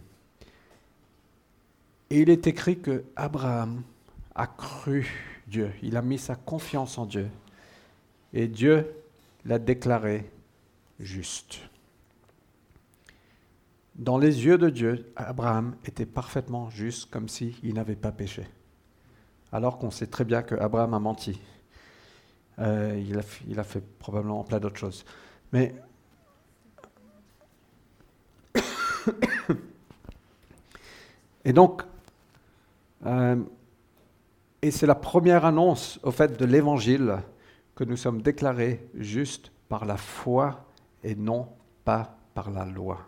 Et 2.09 2.21
il 2.21 2.29
est 2.29 2.47
écrit 2.47 2.79
que 2.79 3.03
Abraham 3.15 3.83
a 4.35 4.47
cru 4.47 5.07
Dieu, 5.47 5.71
il 5.81 5.95
a 5.95 6.01
mis 6.01 6.17
sa 6.17 6.35
confiance 6.35 6.97
en 6.97 7.05
Dieu. 7.05 7.29
Et 8.33 8.47
Dieu 8.47 8.93
l'a 9.45 9.59
déclaré 9.59 10.29
juste. 10.99 11.59
Dans 13.95 14.17
les 14.17 14.45
yeux 14.45 14.57
de 14.57 14.69
Dieu, 14.69 15.11
Abraham 15.15 15.75
était 15.85 16.05
parfaitement 16.05 16.69
juste 16.69 17.09
comme 17.09 17.29
s'il 17.29 17.73
n'avait 17.73 17.95
pas 17.95 18.11
péché. 18.11 18.45
Alors 19.51 19.79
qu'on 19.79 19.89
sait 19.89 20.07
très 20.07 20.25
bien 20.25 20.43
que 20.43 20.55
Abraham 20.55 20.93
a 20.93 20.99
menti. 20.99 21.39
Euh, 22.59 23.01
il, 23.07 23.17
a, 23.17 23.21
il, 23.47 23.59
a, 23.59 23.63
fait 23.63 23.83
probablement 23.99 24.43
plein 24.43 24.59
d'autres 24.59 24.77
choses. 24.77 25.05
Mais 25.53 25.73
et 31.45 31.53
donc, 31.53 31.83
euh, 33.05 33.35
et 34.61 34.71
c'est 34.71 34.87
la 34.87 34.95
première 34.95 35.45
annonce 35.45 35.99
au 36.03 36.11
fait 36.11 36.37
de 36.37 36.45
l'Évangile 36.45 37.17
que 37.75 37.83
nous 37.83 37.97
sommes 37.97 38.21
déclarés 38.21 38.87
justes 38.95 39.51
par 39.69 39.85
la 39.85 39.97
foi 39.97 40.65
et 41.03 41.15
non 41.15 41.47
pas 41.85 42.17
par 42.33 42.51
la 42.51 42.65
loi. 42.65 42.99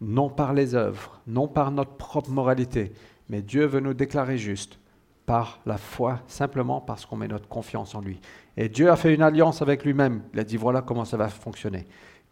Non 0.00 0.30
par 0.30 0.52
les 0.52 0.74
œuvres, 0.74 1.20
non 1.26 1.48
par 1.48 1.72
notre 1.72 1.96
propre 1.96 2.30
moralité, 2.30 2.92
mais 3.28 3.42
Dieu 3.42 3.66
veut 3.66 3.80
nous 3.80 3.94
déclarer 3.94 4.38
justes 4.38 4.78
par 5.26 5.60
la 5.66 5.76
foi, 5.76 6.20
simplement 6.28 6.80
parce 6.80 7.04
qu'on 7.04 7.16
met 7.16 7.28
notre 7.28 7.48
confiance 7.48 7.94
en 7.94 8.00
lui. 8.00 8.20
Et 8.56 8.68
Dieu 8.68 8.90
a 8.90 8.96
fait 8.96 9.12
une 9.12 9.22
alliance 9.22 9.60
avec 9.60 9.84
lui-même. 9.84 10.22
Il 10.32 10.40
a 10.40 10.44
dit 10.44 10.56
voilà 10.56 10.80
comment 10.80 11.04
ça 11.04 11.16
va 11.16 11.28
fonctionner. 11.28 11.86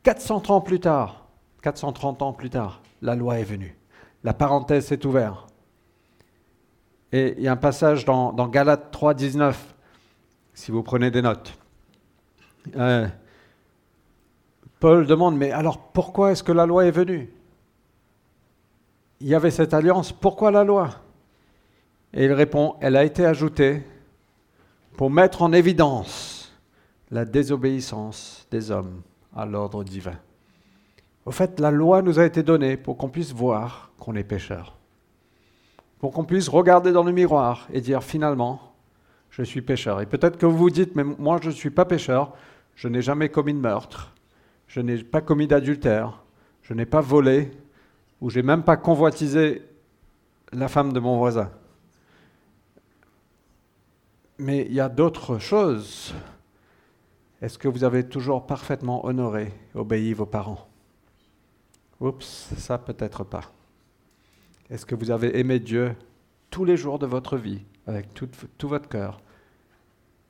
430 0.04 0.50
ans 0.50 0.60
plus 0.60 0.80
tard, 0.80 1.25
430 1.66 2.22
ans 2.22 2.32
plus 2.32 2.48
tard, 2.48 2.80
la 3.02 3.16
loi 3.16 3.40
est 3.40 3.44
venue. 3.44 3.76
La 4.22 4.32
parenthèse 4.32 4.86
s'est 4.86 5.04
ouverte. 5.04 5.52
Et 7.10 7.34
il 7.36 7.42
y 7.42 7.48
a 7.48 7.52
un 7.52 7.56
passage 7.56 8.04
dans, 8.04 8.32
dans 8.32 8.46
Galates 8.46 8.92
3, 8.92 9.14
19, 9.14 9.74
si 10.54 10.70
vous 10.70 10.84
prenez 10.84 11.10
des 11.10 11.22
notes. 11.22 11.58
Euh, 12.76 13.08
Paul 14.78 15.08
demande, 15.08 15.36
mais 15.36 15.50
alors 15.50 15.78
pourquoi 15.88 16.30
est-ce 16.30 16.44
que 16.44 16.52
la 16.52 16.66
loi 16.66 16.86
est 16.86 16.92
venue? 16.92 17.32
Il 19.20 19.26
y 19.26 19.34
avait 19.34 19.50
cette 19.50 19.74
alliance, 19.74 20.12
pourquoi 20.12 20.52
la 20.52 20.62
loi? 20.62 20.90
Et 22.14 22.26
il 22.26 22.32
répond, 22.32 22.76
elle 22.80 22.94
a 22.94 23.02
été 23.02 23.26
ajoutée 23.26 23.84
pour 24.96 25.10
mettre 25.10 25.42
en 25.42 25.52
évidence 25.52 26.56
la 27.10 27.24
désobéissance 27.24 28.46
des 28.52 28.70
hommes 28.70 29.02
à 29.34 29.44
l'ordre 29.44 29.82
divin. 29.82 30.16
Au 31.26 31.32
fait, 31.32 31.58
la 31.58 31.72
loi 31.72 32.02
nous 32.02 32.20
a 32.20 32.24
été 32.24 32.44
donnée 32.44 32.76
pour 32.76 32.96
qu'on 32.96 33.08
puisse 33.08 33.32
voir 33.32 33.90
qu'on 33.98 34.14
est 34.14 34.24
pécheur. 34.24 34.76
Pour 35.98 36.12
qu'on 36.12 36.24
puisse 36.24 36.48
regarder 36.48 36.92
dans 36.92 37.02
le 37.02 37.10
miroir 37.10 37.66
et 37.72 37.80
dire 37.80 38.04
finalement, 38.04 38.74
je 39.30 39.42
suis 39.42 39.60
pécheur. 39.60 40.00
Et 40.00 40.06
peut-être 40.06 40.38
que 40.38 40.46
vous 40.46 40.56
vous 40.56 40.70
dites, 40.70 40.94
mais 40.94 41.02
moi 41.02 41.40
je 41.42 41.48
ne 41.48 41.54
suis 41.54 41.70
pas 41.70 41.84
pécheur, 41.84 42.32
je 42.76 42.86
n'ai 42.86 43.02
jamais 43.02 43.28
commis 43.28 43.54
de 43.54 43.58
meurtre, 43.58 44.14
je 44.68 44.80
n'ai 44.80 45.02
pas 45.02 45.20
commis 45.20 45.48
d'adultère, 45.48 46.22
je 46.62 46.74
n'ai 46.74 46.86
pas 46.86 47.00
volé, 47.00 47.50
ou 48.20 48.30
j'ai 48.30 48.42
même 48.42 48.62
pas 48.62 48.76
convoitisé 48.76 49.62
la 50.52 50.68
femme 50.68 50.92
de 50.92 51.00
mon 51.00 51.18
voisin. 51.18 51.50
Mais 54.38 54.66
il 54.66 54.74
y 54.74 54.80
a 54.80 54.88
d'autres 54.88 55.38
choses. 55.38 56.14
Est-ce 57.42 57.58
que 57.58 57.68
vous 57.68 57.82
avez 57.82 58.08
toujours 58.08 58.46
parfaitement 58.46 59.04
honoré, 59.06 59.52
obéi 59.74 60.12
vos 60.12 60.26
parents? 60.26 60.68
Oups, 62.00 62.54
ça 62.56 62.78
peut-être 62.78 63.24
pas. 63.24 63.52
Est-ce 64.68 64.84
que 64.84 64.94
vous 64.94 65.10
avez 65.10 65.38
aimé 65.38 65.60
Dieu 65.60 65.96
tous 66.50 66.64
les 66.64 66.76
jours 66.76 66.98
de 66.98 67.06
votre 67.06 67.36
vie, 67.36 67.64
avec 67.86 68.12
tout, 68.12 68.28
votre 68.62 68.88
cœur, 68.88 69.20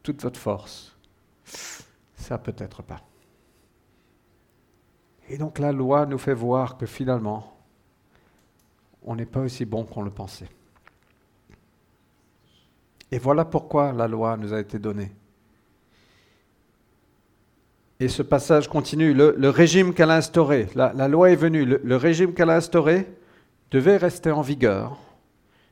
toute 0.02 0.22
votre 0.22 0.38
force? 0.38 0.96
Ça 2.14 2.38
peut-être 2.38 2.82
pas. 2.82 3.00
Et 5.28 5.38
donc 5.38 5.58
la 5.58 5.72
loi 5.72 6.06
nous 6.06 6.18
fait 6.18 6.34
voir 6.34 6.76
que 6.76 6.86
finalement, 6.86 7.56
on 9.02 9.16
n'est 9.16 9.26
pas 9.26 9.40
aussi 9.40 9.64
bon 9.64 9.84
qu'on 9.84 10.02
le 10.02 10.10
pensait. 10.10 10.48
Et 13.10 13.18
voilà 13.18 13.44
pourquoi 13.44 13.92
la 13.92 14.06
loi 14.06 14.36
nous 14.36 14.52
a 14.52 14.60
été 14.60 14.78
donnée. 14.78 15.12
Et 17.98 18.08
ce 18.08 18.22
passage 18.22 18.68
continue. 18.68 19.14
Le, 19.14 19.48
régime 19.48 19.94
qu'elle 19.94 20.10
a 20.10 20.16
instauré, 20.16 20.68
la, 20.74 21.08
loi 21.08 21.30
est 21.30 21.36
venue, 21.36 21.64
le, 21.64 21.96
régime 21.96 22.34
qu'elle 22.34 22.50
a 22.50 22.56
instauré 22.56 23.06
devait 23.70 23.96
rester 23.96 24.30
en 24.30 24.42
vigueur 24.42 24.98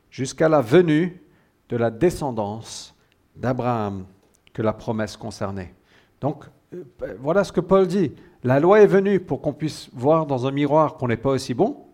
jusqu'à 0.09 0.49
la 0.49 0.61
venue 0.61 1.21
de 1.69 1.77
la 1.77 1.91
descendance 1.91 2.95
d'Abraham 3.35 4.05
que 4.53 4.61
la 4.61 4.73
promesse 4.73 5.17
concernait. 5.17 5.73
Donc, 6.21 6.45
euh, 6.73 6.83
voilà 7.19 7.43
ce 7.43 7.51
que 7.51 7.61
Paul 7.61 7.87
dit. 7.87 8.13
La 8.43 8.59
loi 8.59 8.81
est 8.81 8.87
venue 8.87 9.19
pour 9.19 9.41
qu'on 9.41 9.53
puisse 9.53 9.89
voir 9.93 10.25
dans 10.25 10.47
un 10.47 10.51
miroir 10.51 10.95
qu'on 10.95 11.07
n'est 11.07 11.17
pas 11.17 11.31
aussi 11.31 11.53
bon. 11.53 11.85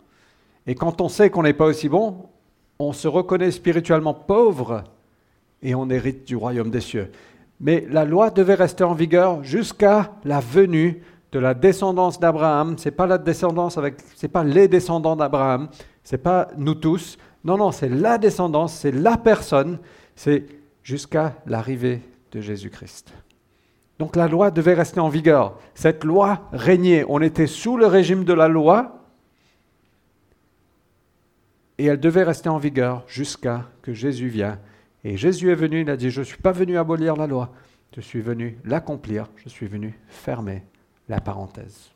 Et 0.67 0.75
quand 0.75 1.01
on 1.01 1.09
sait 1.09 1.29
qu'on 1.29 1.43
n'est 1.43 1.53
pas 1.53 1.65
aussi 1.65 1.89
bon, 1.89 2.29
on 2.79 2.93
se 2.93 3.07
reconnaît 3.07 3.51
spirituellement 3.51 4.13
pauvre 4.13 4.83
et 5.61 5.75
on 5.75 5.89
hérite 5.89 6.25
du 6.25 6.35
royaume 6.35 6.69
des 6.69 6.81
cieux. 6.81 7.11
Mais 7.61 7.85
la 7.91 8.05
loi 8.05 8.31
devait 8.31 8.55
rester 8.55 8.83
en 8.83 8.95
vigueur 8.95 9.43
jusqu'à 9.43 10.13
la 10.23 10.39
venue 10.39 11.03
de 11.31 11.37
la 11.37 11.53
descendance 11.53 12.19
d'Abraham. 12.19 12.75
C'est 12.79 12.89
pas 12.91 13.05
la 13.05 13.19
descendance 13.19 13.77
avec, 13.77 13.97
c'est 14.15 14.27
pas 14.27 14.43
les 14.43 14.67
descendants 14.67 15.15
d'Abraham, 15.15 15.69
c'est 16.03 16.17
pas 16.17 16.47
nous 16.57 16.73
tous. 16.73 17.19
Non, 17.43 17.57
non, 17.57 17.71
c'est 17.71 17.87
la 17.87 18.17
descendance, 18.17 18.73
c'est 18.73 18.91
la 18.91 19.15
personne, 19.15 19.77
c'est 20.15 20.45
jusqu'à 20.81 21.35
l'arrivée 21.45 22.01
de 22.31 22.41
Jésus-Christ. 22.41 23.13
Donc 23.99 24.15
la 24.15 24.27
loi 24.27 24.49
devait 24.49 24.73
rester 24.73 24.99
en 24.99 25.09
vigueur. 25.09 25.59
Cette 25.75 26.03
loi 26.03 26.49
régnait. 26.51 27.05
On 27.07 27.21
était 27.21 27.45
sous 27.45 27.77
le 27.77 27.85
régime 27.85 28.23
de 28.23 28.33
la 28.33 28.47
loi 28.47 29.05
et 31.77 31.85
elle 31.85 31.99
devait 31.99 32.23
rester 32.23 32.49
en 32.49 32.57
vigueur 32.57 33.03
jusqu'à 33.05 33.65
que 33.83 33.93
Jésus 33.93 34.29
vienne 34.29 34.57
et 35.03 35.17
Jésus 35.17 35.51
est 35.51 35.55
venu, 35.55 35.81
il 35.81 35.89
a 35.89 35.97
dit, 35.97 36.09
je 36.09 36.19
ne 36.19 36.25
suis 36.25 36.37
pas 36.37 36.51
venu 36.51 36.77
abolir 36.77 37.15
la 37.15 37.27
loi, 37.27 37.53
je 37.95 38.01
suis 38.01 38.21
venu 38.21 38.57
l'accomplir, 38.63 39.27
je 39.35 39.49
suis 39.49 39.67
venu 39.67 39.99
fermer 40.07 40.63
la 41.09 41.19
parenthèse. 41.19 41.91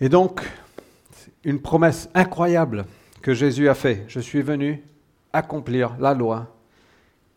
Et 0.00 0.08
donc, 0.08 0.42
une 1.44 1.60
promesse 1.60 2.08
incroyable 2.14 2.86
que 3.20 3.34
Jésus 3.34 3.68
a 3.68 3.74
faite. 3.74 4.04
Je 4.08 4.20
suis 4.20 4.42
venu 4.42 4.82
accomplir 5.32 5.96
la 6.00 6.12
loi 6.12 6.54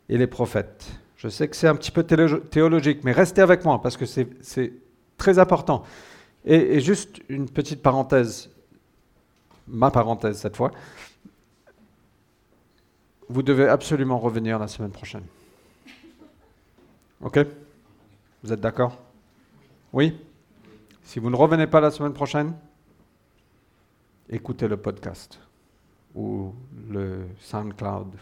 et 0.10 0.18
les 0.18 0.28
prophètes. 0.28 0.86
Je 1.16 1.28
sais 1.30 1.48
que 1.48 1.56
c'est 1.56 1.68
un 1.68 1.76
petit 1.76 1.92
peu 1.92 2.04
théologique, 2.04 3.04
mais 3.04 3.12
restez 3.12 3.42
avec 3.42 3.64
moi 3.64 3.82
parce 3.82 3.98
que 3.98 4.06
c'est 4.06 4.74
très 5.18 5.40
important. 5.40 5.84
Et, 6.44 6.78
et, 6.78 6.82
juste 6.82 7.20
une 7.30 7.50
petite 7.50 7.82
parenthèse, 7.82 8.50
ma 9.68 9.92
parenthèse 9.92 10.40
cette 10.40 10.56
fois. 10.56 10.72
Vous 13.30 13.42
devez 13.42 13.68
absolument 13.68 14.20
revenir 14.20 14.60
la 14.60 14.68
semaine 14.68 14.92
prochaine. 14.92 15.24
OK? 17.22 17.40
Vous 18.44 18.54
êtes 18.54 18.62
d'accord? 18.62 18.98
Oui? 19.94 20.16
Si 21.04 21.20
vous 21.20 21.30
ne 21.30 21.36
revenez 21.36 21.68
pas 21.68 21.82
la 21.82 21.92
semaine 21.92 22.14
prochaine, 22.14 22.54
écoutez 24.30 24.68
le 24.68 24.78
podcast 24.78 25.40
ou 26.14 26.54
le 26.90 27.26
SoundCloud. 27.40 28.14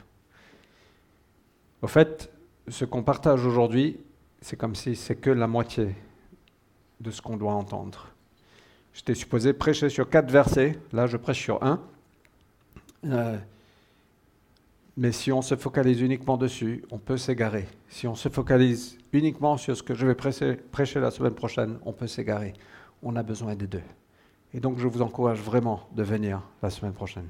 Au 1.82 1.88
fait, 1.88 2.32
ce 2.68 2.86
qu'on 2.86 3.04
partage 3.04 3.46
aujourd'hui, 3.46 4.00
c'est 4.42 4.56
comme 4.56 4.76
si 4.76 4.96
c'est 4.96 5.16
que 5.16 5.30
la 5.30 5.48
moitié 5.48 5.96
de 7.00 7.12
ce 7.12 7.22
qu'on 7.22 7.38
doit 7.38 7.54
entendre. 7.54 8.13
J'étais 8.94 9.16
supposé 9.16 9.54
prêcher 9.54 9.90
sur 9.90 10.10
quatre 10.10 10.32
versets, 10.32 10.78
là 10.92 11.08
je 11.08 11.18
prêche 11.18 11.42
sur 11.42 11.64
un. 11.64 11.82
Euh, 13.06 13.38
mais 14.96 15.12
si 15.12 15.32
on 15.32 15.42
se 15.42 15.56
focalise 15.56 16.02
uniquement 16.02 16.38
dessus, 16.38 16.86
on 16.92 17.00
peut 17.00 17.18
s'égarer. 17.18 17.68
Si 17.90 18.08
on 18.08 18.14
se 18.14 18.30
focalise 18.30 18.98
uniquement 19.12 19.58
sur 19.58 19.76
ce 19.76 19.82
que 19.82 19.96
je 19.96 20.06
vais 20.06 20.14
prêcher, 20.16 21.00
la 21.00 21.10
semaine 21.10 21.34
prochaine, 21.34 21.80
on 21.84 21.94
peut 21.94 22.08
s'égarer. 22.08 22.54
On 23.02 23.16
a 23.16 23.24
besoin 23.24 23.56
des 23.56 23.68
deux. 23.68 23.82
Et 24.54 24.60
donc 24.60 24.78
je 24.78 24.88
vous 24.88 25.02
encourage 25.02 25.40
vraiment 25.40 25.90
de 25.96 26.04
venir 26.04 26.42
la 26.62 26.70
semaine 26.70 26.94
prochaine. 26.94 27.28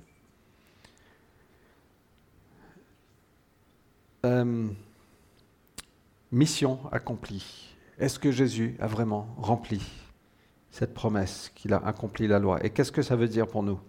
Euh, 4.25 4.67
mission 6.32 6.79
accomplie. 6.91 7.75
Est-ce 7.98 8.20
que 8.20 8.32
Jésus 8.32 8.75
a 8.79 8.88
vraiment 8.88 9.27
rempli 9.38 9.82
cette 10.74 10.96
promesse 10.96 11.51
qu'il 11.53 11.72
a 11.72 11.77
accompli 11.86 12.27
la 12.27 12.39
loi 12.39 12.65
Et 12.65 12.72
qu'est-ce 12.72 12.92
que 12.92 13.03
ça 13.03 13.15
veut 13.15 13.27
dire 13.27 13.48
pour 13.48 13.62
nous? 13.62 13.80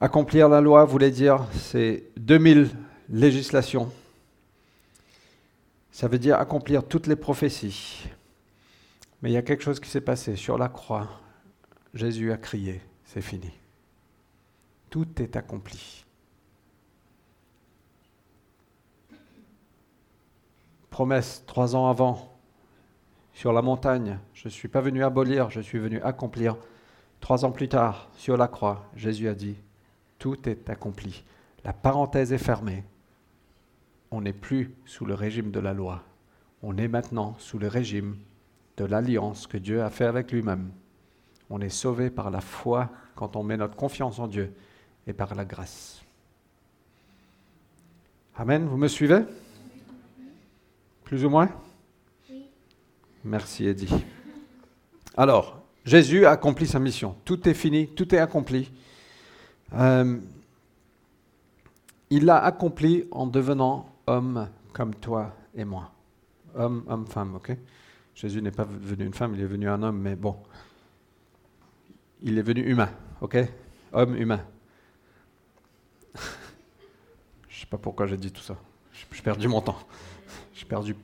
Accomplir 0.00 0.48
la 0.48 0.62
loi 0.62 0.86
voulait 0.86 1.10
dire, 1.10 1.46
c'est 1.52 2.04
2000 2.16 2.70
législations. 3.10 3.92
Ça 5.90 6.08
veut 6.08 6.18
dire 6.18 6.38
accomplir 6.38 6.88
toutes 6.88 7.06
les 7.06 7.16
prophéties. 7.16 8.06
Mais 9.20 9.30
il 9.30 9.34
y 9.34 9.36
a 9.36 9.42
quelque 9.42 9.62
chose 9.62 9.78
qui 9.78 9.90
s'est 9.90 10.00
passé. 10.00 10.36
Sur 10.36 10.56
la 10.56 10.70
croix, 10.70 11.20
Jésus 11.92 12.32
a 12.32 12.38
crié, 12.38 12.80
c'est 13.04 13.20
fini. 13.20 13.50
Tout 14.88 15.20
est 15.20 15.36
accompli. 15.36 16.06
Promesse 20.88 21.44
trois 21.46 21.76
ans 21.76 21.90
avant, 21.90 22.33
sur 23.34 23.52
la 23.52 23.62
montagne, 23.62 24.18
je 24.32 24.46
ne 24.46 24.50
suis 24.50 24.68
pas 24.68 24.80
venu 24.80 25.04
abolir, 25.04 25.50
je 25.50 25.60
suis 25.60 25.78
venu 25.78 26.00
accomplir. 26.02 26.56
Trois 27.20 27.44
ans 27.44 27.50
plus 27.50 27.68
tard, 27.68 28.08
sur 28.16 28.36
la 28.36 28.48
croix, 28.48 28.88
Jésus 28.94 29.28
a 29.28 29.34
dit, 29.34 29.56
tout 30.18 30.48
est 30.48 30.70
accompli. 30.70 31.24
La 31.64 31.72
parenthèse 31.72 32.32
est 32.32 32.38
fermée. 32.38 32.84
On 34.10 34.20
n'est 34.20 34.32
plus 34.32 34.72
sous 34.84 35.04
le 35.04 35.14
régime 35.14 35.50
de 35.50 35.58
la 35.58 35.72
loi. 35.72 36.04
On 36.62 36.78
est 36.78 36.88
maintenant 36.88 37.34
sous 37.38 37.58
le 37.58 37.66
régime 37.66 38.16
de 38.76 38.84
l'alliance 38.84 39.46
que 39.46 39.58
Dieu 39.58 39.82
a 39.82 39.90
fait 39.90 40.04
avec 40.04 40.30
lui-même. 40.30 40.70
On 41.50 41.60
est 41.60 41.68
sauvé 41.68 42.10
par 42.10 42.30
la 42.30 42.40
foi 42.40 42.90
quand 43.16 43.36
on 43.36 43.42
met 43.42 43.56
notre 43.56 43.76
confiance 43.76 44.18
en 44.18 44.28
Dieu 44.28 44.54
et 45.06 45.12
par 45.12 45.34
la 45.34 45.44
grâce. 45.44 46.02
Amen, 48.36 48.66
vous 48.66 48.76
me 48.76 48.88
suivez? 48.88 49.22
Plus 51.04 51.24
ou 51.24 51.30
moins? 51.30 51.50
Merci 53.24 53.66
Eddie. 53.66 53.88
Alors, 55.16 55.62
Jésus 55.84 56.26
a 56.26 56.32
accompli 56.32 56.66
sa 56.66 56.78
mission. 56.78 57.16
Tout 57.24 57.48
est 57.48 57.54
fini, 57.54 57.88
tout 57.88 58.14
est 58.14 58.18
accompli. 58.18 58.70
Euh, 59.72 60.18
il 62.10 62.26
l'a 62.26 62.44
accompli 62.44 63.08
en 63.10 63.26
devenant 63.26 63.88
homme 64.06 64.50
comme 64.74 64.94
toi 64.94 65.34
et 65.54 65.64
moi. 65.64 65.90
Homme, 66.54 66.84
homme, 66.86 67.06
femme, 67.06 67.36
ok? 67.36 67.56
Jésus 68.14 68.42
n'est 68.42 68.50
pas 68.50 68.66
devenu 68.66 69.06
une 69.06 69.14
femme, 69.14 69.34
il 69.34 69.40
est 69.40 69.46
venu 69.46 69.68
un 69.70 69.82
homme, 69.82 70.00
mais 70.00 70.16
bon. 70.16 70.36
Il 72.20 72.38
est 72.38 72.42
venu 72.42 72.60
humain, 72.60 72.90
ok? 73.22 73.38
Homme 73.92 74.16
humain. 74.16 74.40
Je 77.48 77.56
ne 77.56 77.60
sais 77.60 77.66
pas 77.66 77.78
pourquoi 77.78 78.06
j'ai 78.06 78.18
dit 78.18 78.30
tout 78.30 78.42
ça. 78.42 78.56
J'ai 78.92 79.22
perdu 79.22 79.48
mon 79.48 79.62
temps. 79.62 79.78
J'ai 80.52 80.66
perdu 80.66 80.94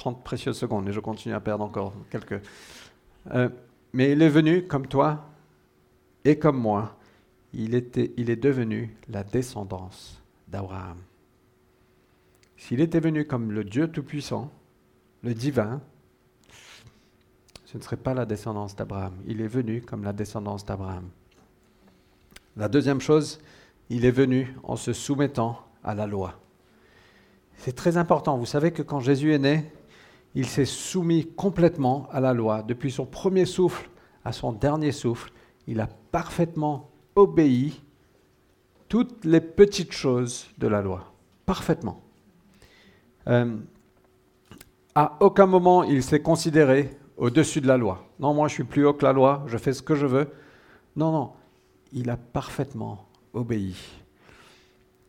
30 0.00 0.24
précieuses 0.24 0.56
secondes 0.56 0.88
et 0.88 0.92
je 0.92 1.00
continue 1.00 1.34
à 1.34 1.40
perdre 1.40 1.62
encore 1.62 1.92
quelques. 2.10 2.40
Euh, 3.32 3.50
mais 3.92 4.12
il 4.12 4.22
est 4.22 4.30
venu 4.30 4.66
comme 4.66 4.86
toi 4.86 5.28
et 6.24 6.38
comme 6.38 6.58
moi. 6.58 6.96
Il, 7.52 7.74
était, 7.74 8.12
il 8.16 8.30
est 8.30 8.36
devenu 8.36 8.96
la 9.10 9.24
descendance 9.24 10.22
d'Abraham. 10.48 10.96
S'il 12.56 12.80
était 12.80 13.00
venu 13.00 13.26
comme 13.26 13.52
le 13.52 13.62
Dieu 13.62 13.88
Tout-Puissant, 13.88 14.50
le 15.22 15.34
divin, 15.34 15.82
ce 17.66 17.76
ne 17.76 17.82
serait 17.82 17.96
pas 17.96 18.14
la 18.14 18.24
descendance 18.24 18.74
d'Abraham. 18.74 19.14
Il 19.26 19.42
est 19.42 19.48
venu 19.48 19.82
comme 19.82 20.02
la 20.02 20.14
descendance 20.14 20.64
d'Abraham. 20.64 21.10
La 22.56 22.68
deuxième 22.68 23.02
chose, 23.02 23.40
il 23.90 24.06
est 24.06 24.10
venu 24.10 24.54
en 24.62 24.76
se 24.76 24.94
soumettant 24.94 25.60
à 25.84 25.94
la 25.94 26.06
loi. 26.06 26.40
C'est 27.58 27.76
très 27.76 27.98
important. 27.98 28.38
Vous 28.38 28.46
savez 28.46 28.70
que 28.70 28.82
quand 28.82 29.00
Jésus 29.00 29.34
est 29.34 29.38
né, 29.38 29.70
il 30.34 30.46
s'est 30.46 30.64
soumis 30.64 31.26
complètement 31.26 32.08
à 32.12 32.20
la 32.20 32.32
loi. 32.32 32.62
Depuis 32.62 32.90
son 32.90 33.06
premier 33.06 33.46
souffle 33.46 33.90
à 34.24 34.32
son 34.32 34.52
dernier 34.52 34.92
souffle, 34.92 35.32
il 35.66 35.80
a 35.80 35.88
parfaitement 36.12 36.90
obéi 37.16 37.82
toutes 38.88 39.24
les 39.24 39.40
petites 39.40 39.92
choses 39.92 40.48
de 40.58 40.68
la 40.68 40.82
loi. 40.82 41.12
Parfaitement. 41.46 42.02
Euh, 43.28 43.56
à 44.94 45.16
aucun 45.20 45.46
moment 45.46 45.82
il 45.82 46.02
s'est 46.02 46.20
considéré 46.20 46.96
au-dessus 47.16 47.60
de 47.60 47.66
la 47.66 47.76
loi. 47.76 48.04
Non, 48.18 48.34
moi 48.34 48.48
je 48.48 48.54
suis 48.54 48.64
plus 48.64 48.84
haut 48.86 48.94
que 48.94 49.04
la 49.04 49.12
loi, 49.12 49.44
je 49.46 49.58
fais 49.58 49.72
ce 49.72 49.82
que 49.82 49.94
je 49.94 50.06
veux. 50.06 50.28
Non, 50.96 51.12
non, 51.12 51.32
il 51.92 52.10
a 52.10 52.16
parfaitement 52.16 53.06
obéi. 53.32 53.76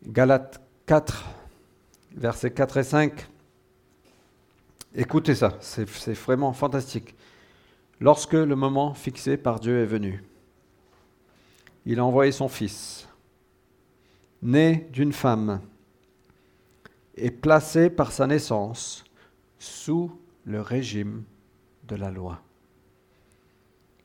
Galates 0.05 0.61
4, 0.85 1.25
versets 2.15 2.51
4 2.51 2.77
et 2.77 2.83
5. 2.83 3.30
Écoutez 4.93 5.35
ça, 5.35 5.57
c'est 5.61 6.13
vraiment 6.13 6.51
fantastique. 6.51 7.15
Lorsque 8.01 8.33
le 8.33 8.55
moment 8.55 8.93
fixé 8.93 9.37
par 9.37 9.59
Dieu 9.59 9.81
est 9.81 9.85
venu, 9.85 10.23
il 11.85 11.99
a 11.99 12.05
envoyé 12.05 12.33
son 12.33 12.49
fils, 12.49 13.07
né 14.41 14.89
d'une 14.91 15.13
femme, 15.13 15.61
et 17.15 17.31
placé 17.31 17.89
par 17.89 18.11
sa 18.11 18.27
naissance 18.27 19.05
sous 19.59 20.11
le 20.43 20.59
régime 20.59 21.23
de 21.87 21.95
la 21.95 22.11
loi. 22.11 22.41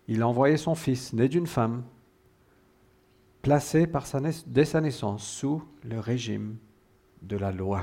Il 0.07 0.23
a 0.23 0.29
envoyé 0.29 0.57
son 0.57 0.77
fils, 0.77 1.13
né 1.13 1.29
d'une 1.29 1.49
femme, 1.49 1.83
placé 3.43 3.89
dès 4.47 4.65
sa 4.65 4.81
naissance 4.81 5.27
sous 5.27 5.63
le 5.83 5.99
régime 5.99 6.57
de 7.23 7.37
la 7.37 7.51
loi. 7.51 7.83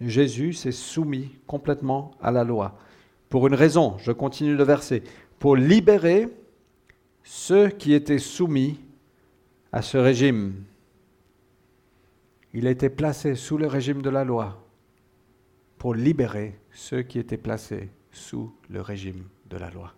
Jésus 0.00 0.52
s'est 0.52 0.72
soumis 0.72 1.30
complètement 1.46 2.12
à 2.20 2.30
la 2.30 2.44
loi. 2.44 2.78
Pour 3.28 3.46
une 3.46 3.54
raison, 3.54 3.96
je 3.98 4.12
continue 4.12 4.54
le 4.54 4.64
verset, 4.64 5.02
pour 5.38 5.56
libérer 5.56 6.28
ceux 7.22 7.68
qui 7.68 7.92
étaient 7.92 8.18
soumis 8.18 8.78
à 9.72 9.82
ce 9.82 9.98
régime. 9.98 10.64
Il 12.54 12.66
a 12.66 12.70
été 12.70 12.88
placé 12.88 13.34
sous 13.34 13.58
le 13.58 13.66
régime 13.66 14.02
de 14.02 14.10
la 14.10 14.24
loi 14.24 14.64
pour 15.78 15.94
libérer 15.94 16.58
ceux 16.72 17.02
qui 17.02 17.18
étaient 17.18 17.36
placés 17.36 17.90
sous 18.10 18.54
le 18.70 18.80
régime 18.80 19.24
de 19.50 19.56
la 19.56 19.70
loi. 19.70 19.92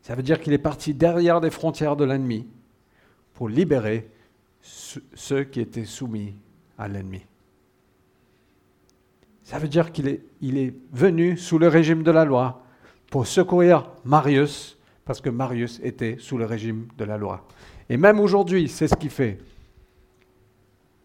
Ça 0.00 0.14
veut 0.14 0.22
dire 0.22 0.40
qu'il 0.40 0.52
est 0.52 0.58
parti 0.58 0.94
derrière 0.94 1.40
les 1.40 1.50
frontières 1.50 1.96
de 1.96 2.04
l'ennemi 2.04 2.46
pour 3.34 3.48
libérer 3.48 4.08
ceux 4.60 5.44
qui 5.44 5.60
étaient 5.60 5.84
soumis 5.84 6.34
à 6.78 6.88
l'ennemi. 6.88 7.22
Ça 9.44 9.58
veut 9.58 9.68
dire 9.68 9.92
qu'il 9.92 10.08
est, 10.08 10.74
venu 10.92 11.36
sous 11.36 11.58
le 11.58 11.68
régime 11.68 12.02
de 12.02 12.10
la 12.10 12.24
loi 12.24 12.62
pour 13.10 13.26
secourir 13.26 13.90
Marius, 14.04 14.78
parce 15.04 15.20
que 15.20 15.28
Marius 15.28 15.80
était 15.82 16.16
sous 16.18 16.38
le 16.38 16.46
régime 16.46 16.88
de 16.96 17.04
la 17.04 17.18
loi. 17.18 17.46
Et 17.90 17.98
même 17.98 18.18
aujourd'hui, 18.18 18.68
c'est 18.68 18.88
ce 18.88 18.94
qu'il 18.94 19.10
fait. 19.10 19.38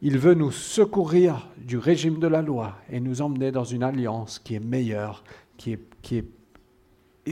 Il 0.02 0.18
veut 0.18 0.34
nous 0.34 0.52
secourir 0.52 1.50
du 1.58 1.78
régime 1.78 2.20
de 2.20 2.28
la 2.28 2.42
loi 2.42 2.78
et 2.90 3.02
nous 3.02 3.22
emmener 3.22 3.52
dans 3.52 3.66
une 3.66 3.84
alliance 3.84 4.40
qui 4.40 4.56
est 4.56 4.62
meilleure, 4.62 5.26
qui 5.58 5.74
est, 5.74 6.26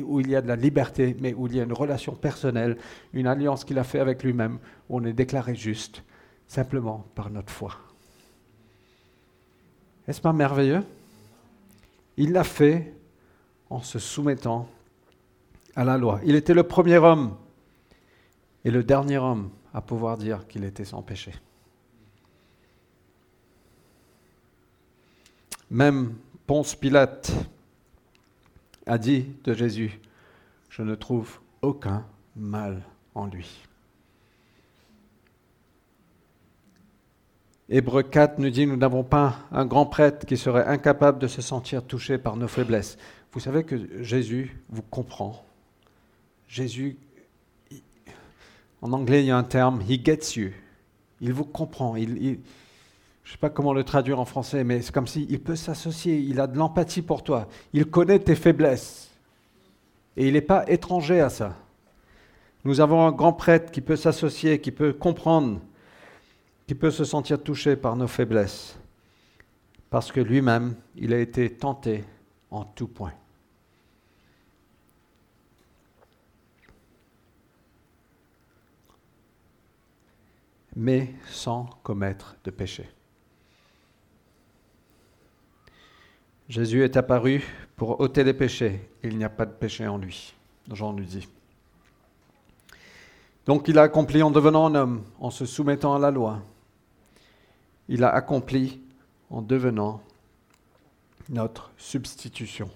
où 0.03 0.19
il 0.19 0.29
y 0.29 0.35
a 0.35 0.41
de 0.41 0.49
la 0.49 0.57
liberté, 0.57 1.15
mais 1.21 1.33
où 1.33 1.47
il 1.47 1.55
y 1.55 1.61
a 1.61 1.63
une 1.63 1.71
relation 1.71 2.13
personnelle, 2.13 2.77
une 3.13 3.27
alliance 3.27 3.63
qu'il 3.63 3.79
a 3.79 3.85
fait 3.85 4.01
avec 4.01 4.21
lui-même, 4.23 4.59
où 4.89 4.97
on 4.97 5.05
est 5.05 5.13
déclaré 5.13 5.55
juste 5.55 6.03
simplement 6.47 7.05
par 7.15 7.29
notre 7.29 7.53
foi. 7.53 7.71
Est-ce 10.05 10.19
pas 10.19 10.33
merveilleux? 10.33 10.83
Il 12.17 12.31
l'a 12.31 12.43
fait 12.43 12.93
en 13.69 13.81
se 13.81 13.99
soumettant 13.99 14.67
à 15.75 15.83
la 15.83 15.97
loi. 15.97 16.19
Il 16.25 16.35
était 16.35 16.53
le 16.53 16.63
premier 16.63 16.97
homme 16.97 17.37
et 18.65 18.71
le 18.71 18.83
dernier 18.83 19.17
homme 19.17 19.51
à 19.73 19.81
pouvoir 19.81 20.17
dire 20.17 20.47
qu'il 20.47 20.63
était 20.63 20.85
sans 20.85 21.03
péché. 21.03 21.33
Même 25.69 26.15
Ponce 26.47 26.75
Pilate 26.75 27.31
a 28.85 28.97
dit 28.97 29.35
de 29.43 29.53
Jésus, 29.53 29.99
je 30.69 30.81
ne 30.81 30.95
trouve 30.95 31.39
aucun 31.61 32.05
mal 32.35 32.81
en 33.13 33.27
lui. 33.27 33.66
Hébreu 37.69 38.01
4 38.01 38.39
nous 38.39 38.49
dit, 38.49 38.65
nous 38.65 38.77
n'avons 38.77 39.03
pas 39.03 39.39
un 39.51 39.65
grand 39.65 39.85
prêtre 39.85 40.25
qui 40.25 40.37
serait 40.37 40.65
incapable 40.65 41.19
de 41.19 41.27
se 41.27 41.41
sentir 41.41 41.83
touché 41.83 42.17
par 42.17 42.37
nos 42.37 42.47
faiblesses. 42.47 42.97
Vous 43.33 43.41
savez 43.41 43.65
que 43.65 44.01
Jésus 44.01 44.57
vous 44.69 44.81
comprend. 44.83 45.43
Jésus, 46.47 46.97
en 48.81 48.93
anglais, 48.93 49.23
il 49.23 49.27
y 49.27 49.31
a 49.31 49.37
un 49.37 49.43
terme, 49.43 49.81
he 49.81 49.99
gets 50.01 50.37
you. 50.37 50.51
Il 51.19 51.33
vous 51.33 51.43
comprend. 51.43 51.97
Il, 51.97 52.07
je 52.15 52.29
ne 52.29 53.31
sais 53.33 53.37
pas 53.37 53.49
comment 53.49 53.73
le 53.73 53.83
traduire 53.83 54.21
en 54.21 54.25
français, 54.25 54.63
mais 54.63 54.81
c'est 54.81 54.93
comme 54.93 55.07
s'il 55.07 55.41
peut 55.41 55.57
s'associer. 55.57 56.19
Il 56.19 56.39
a 56.39 56.47
de 56.47 56.57
l'empathie 56.57 57.01
pour 57.01 57.21
toi. 57.21 57.49
Il 57.73 57.87
connaît 57.87 58.19
tes 58.19 58.35
faiblesses. 58.35 59.11
Et 60.15 60.27
il 60.27 60.33
n'est 60.33 60.41
pas 60.41 60.63
étranger 60.69 61.19
à 61.19 61.29
ça. 61.29 61.53
Nous 62.63 62.79
avons 62.79 63.05
un 63.05 63.11
grand 63.11 63.33
prêtre 63.33 63.73
qui 63.73 63.81
peut 63.81 63.97
s'associer, 63.97 64.61
qui 64.61 64.71
peut 64.71 64.93
comprendre 64.93 65.59
qui 66.67 66.75
peut 66.75 66.91
se 66.91 67.05
sentir 67.05 67.41
touché 67.41 67.75
par 67.75 67.95
nos 67.95 68.07
faiblesses, 68.07 68.77
parce 69.89 70.11
que 70.11 70.19
lui-même, 70.19 70.75
il 70.95 71.13
a 71.13 71.19
été 71.19 71.49
tenté 71.49 72.03
en 72.51 72.65
tout 72.65 72.87
point. 72.87 73.13
mais 80.77 81.11
sans 81.25 81.67
commettre 81.81 82.35
de 82.43 82.51
péché. 82.51 82.87
Jésus 86.47 86.83
est 86.83 86.95
apparu 86.95 87.43
pour 87.75 87.99
ôter 87.99 88.23
les 88.23 88.33
péchés. 88.33 88.87
Il 89.03 89.17
n'y 89.17 89.23
a 89.23 89.29
pas 89.29 89.47
de 89.47 89.51
péché 89.51 89.87
en 89.87 89.97
lui, 89.97 90.35
Jean 90.71 90.93
nous 90.93 91.03
dit. 91.03 91.27
Donc 93.47 93.67
il 93.67 93.79
a 93.79 93.83
accompli 93.83 94.21
en 94.21 94.29
devenant 94.29 94.67
un 94.67 94.75
homme, 94.75 95.03
en 95.19 95.31
se 95.31 95.47
soumettant 95.47 95.95
à 95.95 95.99
la 95.99 96.11
loi, 96.11 96.43
il 97.87 98.03
a 98.03 98.09
accompli 98.09 98.81
en 99.29 99.41
devenant 99.41 100.01
notre 101.29 101.71
substitution. 101.77 102.69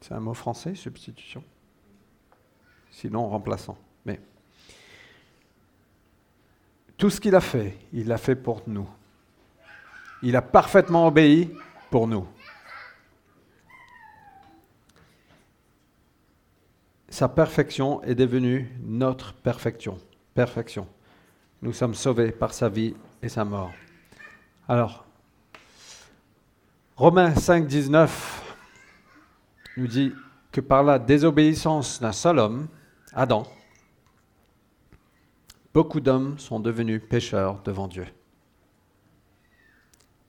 C'est 0.00 0.14
un 0.14 0.20
mot 0.20 0.34
français, 0.34 0.74
substitution 0.74 1.42
Sinon, 2.90 3.28
remplaçant. 3.28 3.76
Mais 4.06 4.20
tout 6.96 7.10
ce 7.10 7.20
qu'il 7.20 7.34
a 7.34 7.40
fait, 7.40 7.76
il 7.92 8.06
l'a 8.06 8.18
fait 8.18 8.36
pour 8.36 8.62
nous. 8.66 8.88
Il 10.22 10.36
a 10.36 10.42
parfaitement 10.42 11.06
obéi 11.06 11.50
pour 11.90 12.06
nous. 12.06 12.26
Sa 17.08 17.28
perfection 17.28 18.02
est 18.02 18.14
devenue 18.14 18.76
notre 18.82 19.34
perfection. 19.34 19.98
Perfection. 20.34 20.86
Nous 21.64 21.72
sommes 21.72 21.94
sauvés 21.94 22.30
par 22.30 22.52
sa 22.52 22.68
vie 22.68 22.94
et 23.22 23.30
sa 23.30 23.42
mort. 23.42 23.72
Alors, 24.68 25.06
Romains 26.94 27.34
5, 27.34 27.66
19 27.66 28.56
nous 29.78 29.86
dit 29.86 30.12
que 30.52 30.60
par 30.60 30.82
la 30.82 30.98
désobéissance 30.98 32.02
d'un 32.02 32.12
seul 32.12 32.38
homme, 32.38 32.68
Adam, 33.14 33.44
beaucoup 35.72 36.00
d'hommes 36.00 36.38
sont 36.38 36.60
devenus 36.60 37.00
pécheurs 37.08 37.62
devant 37.62 37.88
Dieu. 37.88 38.04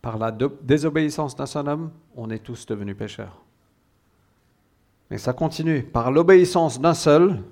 Par 0.01 0.17
la 0.17 0.31
désobéissance 0.31 1.35
d'un 1.35 1.47
seul 1.47 1.67
homme, 1.67 1.91
on 2.15 2.29
est 2.29 2.39
tous 2.39 2.65
devenus 2.65 2.95
pécheurs. 2.95 3.43
Mais 5.09 5.17
ça 5.17 5.33
continue. 5.33 5.83
Par 5.83 6.11
l'obéissance 6.11 6.79
d'un 6.79 6.93
seul, 6.93 7.43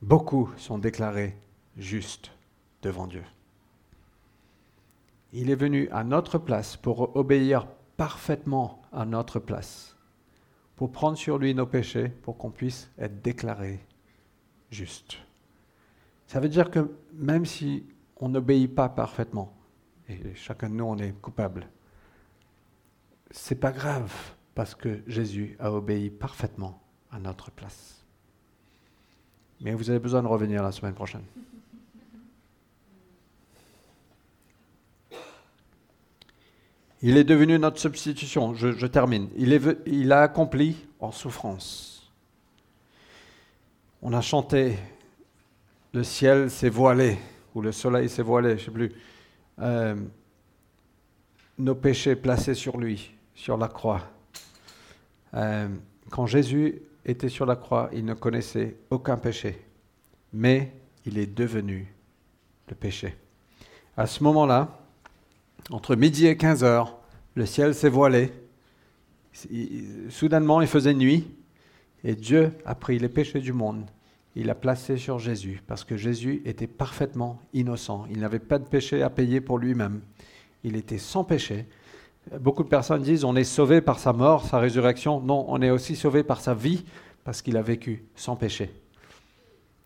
beaucoup 0.00 0.50
sont 0.56 0.78
déclarés 0.78 1.36
justes 1.76 2.32
devant 2.82 3.06
Dieu. 3.06 3.24
Il 5.32 5.50
est 5.50 5.56
venu 5.56 5.88
à 5.90 6.04
notre 6.04 6.38
place 6.38 6.76
pour 6.76 7.16
obéir 7.16 7.66
parfaitement 7.96 8.82
à 8.92 9.06
notre 9.06 9.38
place, 9.38 9.96
pour 10.76 10.92
prendre 10.92 11.16
sur 11.16 11.38
lui 11.38 11.54
nos 11.54 11.66
péchés, 11.66 12.08
pour 12.08 12.36
qu'on 12.36 12.50
puisse 12.50 12.90
être 12.98 13.22
déclaré 13.22 13.80
juste. 14.70 15.18
Ça 16.26 16.40
veut 16.40 16.48
dire 16.48 16.70
que 16.70 16.90
même 17.14 17.46
si 17.46 17.84
on 18.16 18.28
n'obéit 18.28 18.74
pas 18.74 18.88
parfaitement, 18.88 19.54
et 20.08 20.34
chacun 20.34 20.68
de 20.68 20.74
nous 20.74 20.84
on 20.84 20.98
est 20.98 21.12
coupable, 21.12 21.68
c'est 23.30 23.60
pas 23.60 23.72
grave 23.72 24.12
parce 24.54 24.74
que 24.74 25.02
Jésus 25.06 25.56
a 25.58 25.72
obéi 25.72 26.10
parfaitement 26.10 26.82
à 27.10 27.18
notre 27.18 27.50
place. 27.50 28.04
Mais 29.60 29.74
vous 29.74 29.88
avez 29.88 29.98
besoin 29.98 30.22
de 30.22 30.28
revenir 30.28 30.62
la 30.62 30.72
semaine 30.72 30.94
prochaine. 30.94 31.24
Il 37.02 37.16
est 37.16 37.24
devenu 37.24 37.58
notre 37.58 37.80
substitution. 37.80 38.54
Je, 38.54 38.86
termine. 38.86 39.28
Il, 39.36 40.12
a 40.12 40.22
accompli 40.22 40.76
en 41.00 41.10
souffrance. 41.10 42.12
On 44.00 44.12
a 44.12 44.20
chanté 44.20 44.78
Le 45.92 46.04
ciel 46.04 46.50
s'est 46.50 46.70
voilé, 46.70 47.18
ou 47.54 47.60
le 47.60 47.72
soleil 47.72 48.08
s'est 48.08 48.22
voilé, 48.22 48.50
je 48.50 48.54
ne 48.54 48.58
sais 48.60 48.70
plus. 48.70 48.92
Euh, 49.58 49.96
nos 51.58 51.74
péchés 51.74 52.16
placés 52.16 52.54
sur 52.54 52.78
lui, 52.78 53.12
sur 53.34 53.58
la 53.58 53.68
croix. 53.68 54.02
Euh, 55.34 55.68
quand 56.08 56.26
Jésus 56.26 56.82
était 57.04 57.28
sur 57.28 57.46
la 57.46 57.56
croix, 57.56 57.90
il 57.92 58.04
ne 58.04 58.14
connaissait 58.14 58.76
aucun 58.90 59.16
péché, 59.16 59.60
mais 60.32 60.72
il 61.04 61.18
est 61.18 61.26
devenu 61.26 61.92
le 62.68 62.74
péché. 62.74 63.16
À 63.96 64.06
ce 64.06 64.22
moment-là, 64.24 64.81
entre 65.72 65.96
midi 65.96 66.26
et 66.26 66.36
15 66.36 66.64
heures, 66.64 66.98
le 67.34 67.46
ciel 67.46 67.74
s'est 67.74 67.88
voilé. 67.88 68.32
Soudainement, 70.10 70.60
il 70.60 70.68
faisait 70.68 70.94
nuit 70.94 71.26
et 72.04 72.14
Dieu 72.14 72.52
a 72.66 72.74
pris 72.74 72.98
les 72.98 73.08
péchés 73.08 73.40
du 73.40 73.52
monde. 73.52 73.86
Il 74.34 74.50
a 74.50 74.54
placé 74.54 74.96
sur 74.96 75.18
Jésus 75.18 75.62
parce 75.66 75.84
que 75.84 75.96
Jésus 75.96 76.42
était 76.44 76.66
parfaitement 76.66 77.40
innocent. 77.52 78.06
Il 78.10 78.20
n'avait 78.20 78.38
pas 78.38 78.58
de 78.58 78.64
péché 78.64 79.02
à 79.02 79.10
payer 79.10 79.40
pour 79.40 79.58
lui-même. 79.58 80.00
Il 80.64 80.76
était 80.76 80.98
sans 80.98 81.24
péché. 81.24 81.66
Beaucoup 82.38 82.62
de 82.62 82.68
personnes 82.68 83.02
disent 83.02 83.24
on 83.24 83.36
est 83.36 83.44
sauvé 83.44 83.80
par 83.80 83.98
sa 83.98 84.12
mort, 84.12 84.46
sa 84.46 84.58
résurrection. 84.58 85.20
Non, 85.20 85.44
on 85.48 85.60
est 85.60 85.70
aussi 85.70 85.96
sauvé 85.96 86.22
par 86.22 86.40
sa 86.40 86.54
vie 86.54 86.84
parce 87.24 87.42
qu'il 87.42 87.56
a 87.56 87.62
vécu 87.62 88.04
sans 88.14 88.36
péché. 88.36 88.70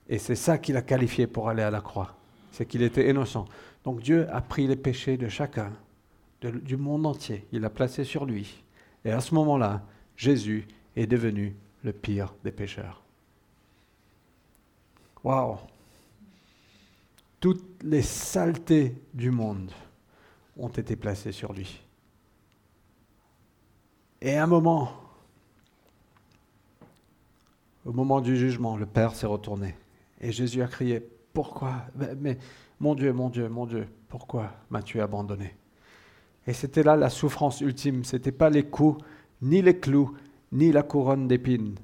Et 0.08 0.18
c'est 0.18 0.36
ça 0.36 0.58
qu'il 0.58 0.76
a 0.76 0.82
qualifié 0.82 1.26
pour 1.26 1.48
aller 1.48 1.62
à 1.62 1.70
la 1.70 1.80
croix. 1.80 2.14
C'est 2.52 2.66
qu'il 2.66 2.82
était 2.82 3.10
innocent. 3.10 3.46
Donc 3.86 4.00
Dieu 4.00 4.28
a 4.34 4.40
pris 4.40 4.66
les 4.66 4.74
péchés 4.74 5.16
de 5.16 5.28
chacun, 5.28 5.72
du 6.42 6.76
monde 6.76 7.06
entier. 7.06 7.46
Il 7.52 7.60
l'a 7.60 7.70
placé 7.70 8.02
sur 8.02 8.26
lui. 8.26 8.64
Et 9.04 9.12
à 9.12 9.20
ce 9.20 9.32
moment-là, 9.36 9.80
Jésus 10.16 10.66
est 10.96 11.06
devenu 11.06 11.54
le 11.84 11.92
pire 11.92 12.34
des 12.42 12.50
pécheurs. 12.50 13.00
Waouh 15.22 15.58
Toutes 17.38 17.80
les 17.84 18.02
saletés 18.02 19.00
du 19.14 19.30
monde 19.30 19.70
ont 20.56 20.68
été 20.68 20.96
placées 20.96 21.30
sur 21.30 21.52
lui. 21.52 21.80
Et 24.20 24.34
à 24.34 24.42
un 24.42 24.48
moment, 24.48 24.90
au 27.84 27.92
moment 27.92 28.20
du 28.20 28.36
jugement, 28.36 28.76
le 28.76 28.86
Père 28.86 29.14
s'est 29.14 29.28
retourné. 29.28 29.76
Et 30.20 30.32
Jésus 30.32 30.60
a 30.60 30.66
crié, 30.66 31.08
pourquoi? 31.32 31.84
Mais, 32.18 32.36
mon 32.80 32.94
Dieu, 32.94 33.12
mon 33.12 33.30
Dieu, 33.30 33.48
mon 33.48 33.66
Dieu, 33.66 33.86
pourquoi 34.08 34.52
m'as-tu 34.70 35.00
abandonné? 35.00 35.56
Et 36.46 36.52
c'était 36.52 36.82
là 36.82 36.96
la 36.96 37.10
souffrance 37.10 37.60
ultime. 37.60 38.04
Ce 38.04 38.16
n'était 38.16 38.32
pas 38.32 38.50
les 38.50 38.64
coups, 38.64 39.02
ni 39.42 39.62
les 39.62 39.78
clous, 39.78 40.16
ni 40.52 40.72
la 40.72 40.82
couronne 40.82 41.26
d'épines. 41.26 41.76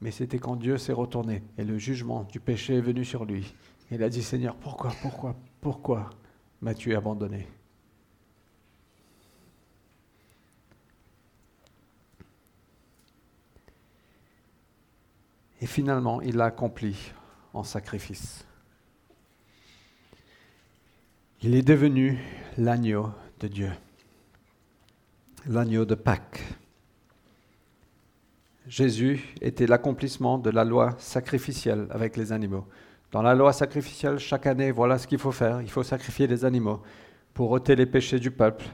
Mais 0.00 0.10
c'était 0.10 0.38
quand 0.38 0.56
Dieu 0.56 0.78
s'est 0.78 0.92
retourné 0.92 1.42
et 1.56 1.64
le 1.64 1.78
jugement 1.78 2.24
du 2.24 2.40
péché 2.40 2.76
est 2.76 2.80
venu 2.80 3.04
sur 3.04 3.24
lui. 3.24 3.54
Il 3.90 4.02
a 4.02 4.08
dit, 4.08 4.22
Seigneur, 4.22 4.56
pourquoi, 4.56 4.92
pourquoi, 5.00 5.36
pourquoi 5.60 6.10
m'as-tu 6.60 6.94
abandonné? 6.94 7.46
Et 15.60 15.66
finalement, 15.66 16.20
il 16.20 16.36
l'a 16.36 16.46
accompli 16.46 17.12
en 17.54 17.62
sacrifice. 17.62 18.44
Il 21.44 21.56
est 21.56 21.62
devenu 21.62 22.20
l'agneau 22.56 23.10
de 23.40 23.48
Dieu. 23.48 23.72
l'agneau 25.44 25.84
de 25.84 25.96
Pâques. 25.96 26.40
Jésus 28.68 29.34
était 29.40 29.66
l'accomplissement 29.66 30.38
de 30.38 30.50
la 30.50 30.64
loi 30.64 30.94
sacrificielle 30.98 31.88
avec 31.90 32.16
les 32.16 32.30
animaux. 32.30 32.64
Dans 33.10 33.22
la 33.22 33.34
loi 33.34 33.52
sacrificielle, 33.52 34.20
chaque 34.20 34.46
année, 34.46 34.70
voilà 34.70 34.98
ce 34.98 35.08
qu'il 35.08 35.18
faut 35.18 35.32
faire. 35.32 35.60
Il 35.60 35.68
faut 35.68 35.82
sacrifier 35.82 36.28
les 36.28 36.44
animaux 36.44 36.80
pour 37.34 37.50
ôter 37.50 37.74
les 37.74 37.86
péchés 37.86 38.20
du 38.20 38.30
peuple. 38.30 38.66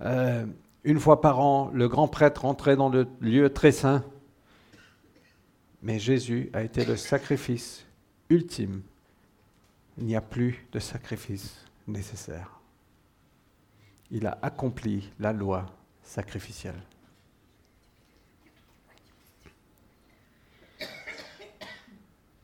Euh, 0.00 0.46
une 0.84 1.00
fois 1.00 1.20
par 1.20 1.40
an, 1.40 1.68
le 1.74 1.88
grand 1.88 2.06
prêtre 2.06 2.44
entrait 2.44 2.76
dans 2.76 2.90
le 2.90 3.08
lieu 3.20 3.52
très 3.52 3.72
saint. 3.72 4.04
Mais 5.82 5.98
Jésus 5.98 6.48
a 6.52 6.62
été 6.62 6.84
le 6.84 6.96
sacrifice 6.96 7.84
ultime. 8.30 8.82
Il 9.96 10.04
n'y 10.04 10.14
a 10.14 10.20
plus 10.20 10.64
de 10.70 10.78
sacrifice 10.78 11.67
nécessaire. 11.88 12.60
Il 14.10 14.26
a 14.26 14.38
accompli 14.42 15.10
la 15.18 15.32
loi 15.32 15.66
sacrificielle. 16.02 16.80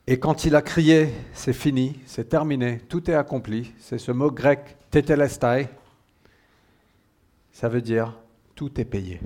Et 0.07 0.18
quand 0.18 0.44
il 0.44 0.54
a 0.54 0.61
crié, 0.61 1.14
c'est 1.33 1.54
fini, 1.54 1.98
c'est 2.04 2.28
terminé, 2.28 2.78
tout 2.78 3.11
est 3.11 3.14
accompli, 3.14 3.72
c'est 3.78 3.96
ce 3.96 4.12
mot 4.12 4.30
grec 4.30 4.76
tetelestai, 4.90 5.68
ça 7.52 7.70
veut 7.70 7.80
dire 7.80 8.18
tout 8.54 8.78
est 8.78 8.85
payé. 8.85 9.20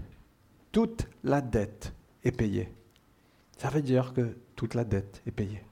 Toute 0.70 1.08
la 1.24 1.40
dette 1.40 1.92
est 2.22 2.30
payée. 2.30 2.72
Ça 3.56 3.70
veut 3.70 3.82
dire 3.82 4.12
que 4.14 4.36
toute 4.54 4.74
la 4.74 4.84
dette 4.84 5.20
est 5.26 5.32
payée. 5.32 5.64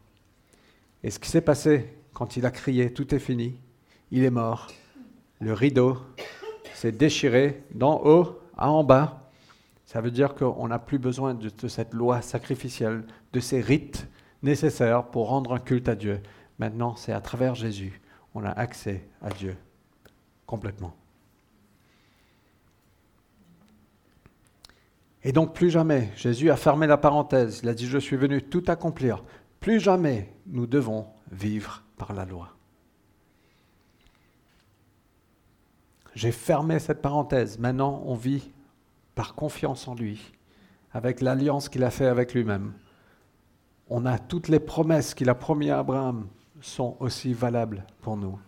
Et 1.04 1.10
ce 1.10 1.20
qui 1.20 1.28
s'est 1.28 1.40
passé 1.40 1.94
quand 2.12 2.36
il 2.36 2.44
a 2.46 2.50
crié 2.50 2.92
tout 2.92 3.14
est 3.14 3.20
fini, 3.20 3.60
il 4.10 4.24
est 4.24 4.30
mort. 4.30 4.68
Le 5.40 5.52
rideau 5.52 5.98
s'est 6.74 6.92
déchiré 6.92 7.62
d'en 7.74 8.00
haut 8.04 8.38
à 8.56 8.70
en 8.70 8.84
bas. 8.84 9.30
Ça 9.84 10.00
veut 10.00 10.10
dire 10.10 10.34
qu'on 10.34 10.68
n'a 10.68 10.78
plus 10.78 10.98
besoin 10.98 11.34
de, 11.34 11.68
cette 11.68 11.94
loi 11.94 12.22
sacrificielle, 12.22 13.04
de 13.32 13.40
ces 13.40 13.60
rites 13.60 14.08
nécessaires 14.42 15.04
pour 15.04 15.28
rendre 15.28 15.54
un 15.54 15.58
culte 15.58 15.88
à 15.88 15.94
Dieu. 15.94 16.20
Maintenant, 16.58 16.96
c'est 16.96 17.12
à 17.12 17.20
travers 17.20 17.54
Jésus, 17.54 18.00
on 18.34 18.44
a 18.44 18.50
accès 18.50 19.06
à 19.22 19.30
Dieu 19.30 19.56
complètement. 20.46 20.94
Et 25.22 25.32
donc 25.32 25.54
plus 25.54 25.70
jamais, 25.70 26.12
Jésus 26.16 26.50
a 26.50 26.56
fermé 26.56 26.86
la 26.86 26.96
parenthèse, 26.96 27.60
il 27.62 27.68
a 27.68 27.74
dit, 27.74 27.86
je 27.86 27.98
suis 27.98 28.16
venu 28.16 28.42
tout 28.42 28.62
accomplir. 28.68 29.24
Plus 29.60 29.80
jamais 29.80 30.32
nous 30.46 30.66
devons 30.66 31.06
vivre 31.32 31.82
par 31.96 32.12
la 32.12 32.24
loi. 32.24 32.55
J'ai 36.16 36.32
fermé 36.32 36.80
cette 36.80 37.00
parenthèse. 37.00 37.60
Maintenant, 37.60 38.02
on 38.06 38.16
vit 38.16 38.50
par 39.14 39.36
confiance 39.36 39.86
en 39.86 39.94
lui, 39.94 40.32
avec 40.92 41.20
l'alliance 41.20 41.68
qu'il 41.68 41.84
a 41.84 41.90
fait 41.90 42.06
avec 42.06 42.34
lui-même 42.34 42.72
on 43.88 44.04
a 44.06 44.18
toutes 44.18 44.48
les 44.48 44.60
promesses 44.60 45.14
qu'il 45.14 45.28
a 45.28 45.34
promis 45.34 45.70
à 45.70 45.78
Abraham 45.78 46.28
sont 46.60 46.96
aussi 47.00 47.32
valables 47.32 47.84
pour 48.00 48.16
nous. 48.16 48.38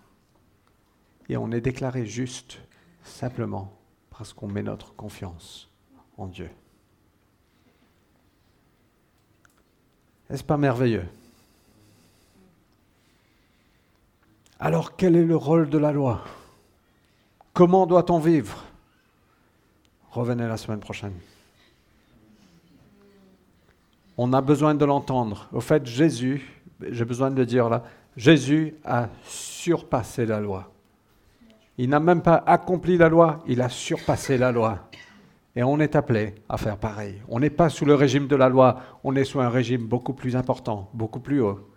Et 1.28 1.36
on 1.36 1.52
est 1.52 1.60
déclaré 1.60 2.06
juste 2.06 2.58
simplement 3.04 3.72
parce 4.10 4.32
qu'on 4.32 4.48
met 4.48 4.62
notre 4.62 4.94
confiance 4.94 5.70
en 6.16 6.26
Dieu. 6.26 6.50
Est-ce 10.30 10.44
pas 10.44 10.56
merveilleux? 10.56 11.06
Alors 14.58 14.96
quel 14.96 15.14
est 15.14 15.24
le 15.24 15.36
rôle 15.36 15.70
de 15.70 15.78
la 15.78 15.92
loi? 15.92 16.24
Comment 17.58 17.86
doit-on 17.86 18.20
vivre? 18.20 18.62
Revenez 20.12 20.46
la 20.46 20.56
semaine 20.56 20.78
prochaine. 20.78 21.14
On 24.16 24.32
a 24.32 24.40
besoin 24.40 24.76
de 24.76 24.84
l'entendre. 24.84 25.48
Au 25.52 25.60
fait, 25.60 25.84
Jésus, 25.84 26.48
j'ai 26.88 27.04
besoin 27.04 27.32
de 27.32 27.36
le 27.36 27.44
dire 27.44 27.68
là, 27.68 27.82
Jésus 28.16 28.76
a 28.84 29.08
surpassé 29.24 30.24
la 30.24 30.38
loi. 30.38 30.70
Il 31.78 31.88
n'a 31.88 31.98
même 31.98 32.22
pas 32.22 32.44
accompli 32.46 32.96
la 32.96 33.08
loi, 33.08 33.42
il 33.48 33.60
a 33.60 33.68
surpassé 33.68 34.38
la 34.38 34.52
loi. 34.52 34.88
Et 35.56 35.64
on 35.64 35.80
est 35.80 35.96
appelé 35.96 36.36
à 36.48 36.58
faire 36.58 36.76
pareil. 36.76 37.20
On 37.28 37.40
n'est 37.40 37.50
pas 37.50 37.70
sous 37.70 37.84
le 37.84 37.96
régime 37.96 38.28
de 38.28 38.36
la 38.36 38.48
loi, 38.48 38.80
on 39.02 39.16
est 39.16 39.24
sous 39.24 39.40
un 39.40 39.48
régime 39.48 39.84
beaucoup 39.84 40.12
plus 40.12 40.36
important, 40.36 40.88
beaucoup 40.94 41.18
plus 41.18 41.40
haut. 41.40 41.68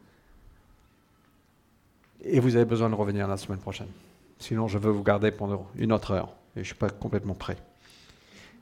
Et 2.23 2.39
vous 2.39 2.55
avez 2.55 2.65
besoin 2.65 2.87
de 2.87 2.93
revenir 2.93 3.27
la 3.27 3.37
semaine 3.37 3.57
prochaine. 3.57 3.89
Sinon, 4.41 4.67
je 4.67 4.79
veux 4.79 4.89
vous 4.89 5.03
garder 5.03 5.29
pendant 5.29 5.67
une 5.75 5.93
autre 5.93 6.11
heure. 6.11 6.29
Et 6.55 6.57
je 6.57 6.59
ne 6.61 6.65
suis 6.65 6.75
pas 6.75 6.89
complètement 6.89 7.35
prêt. 7.35 7.57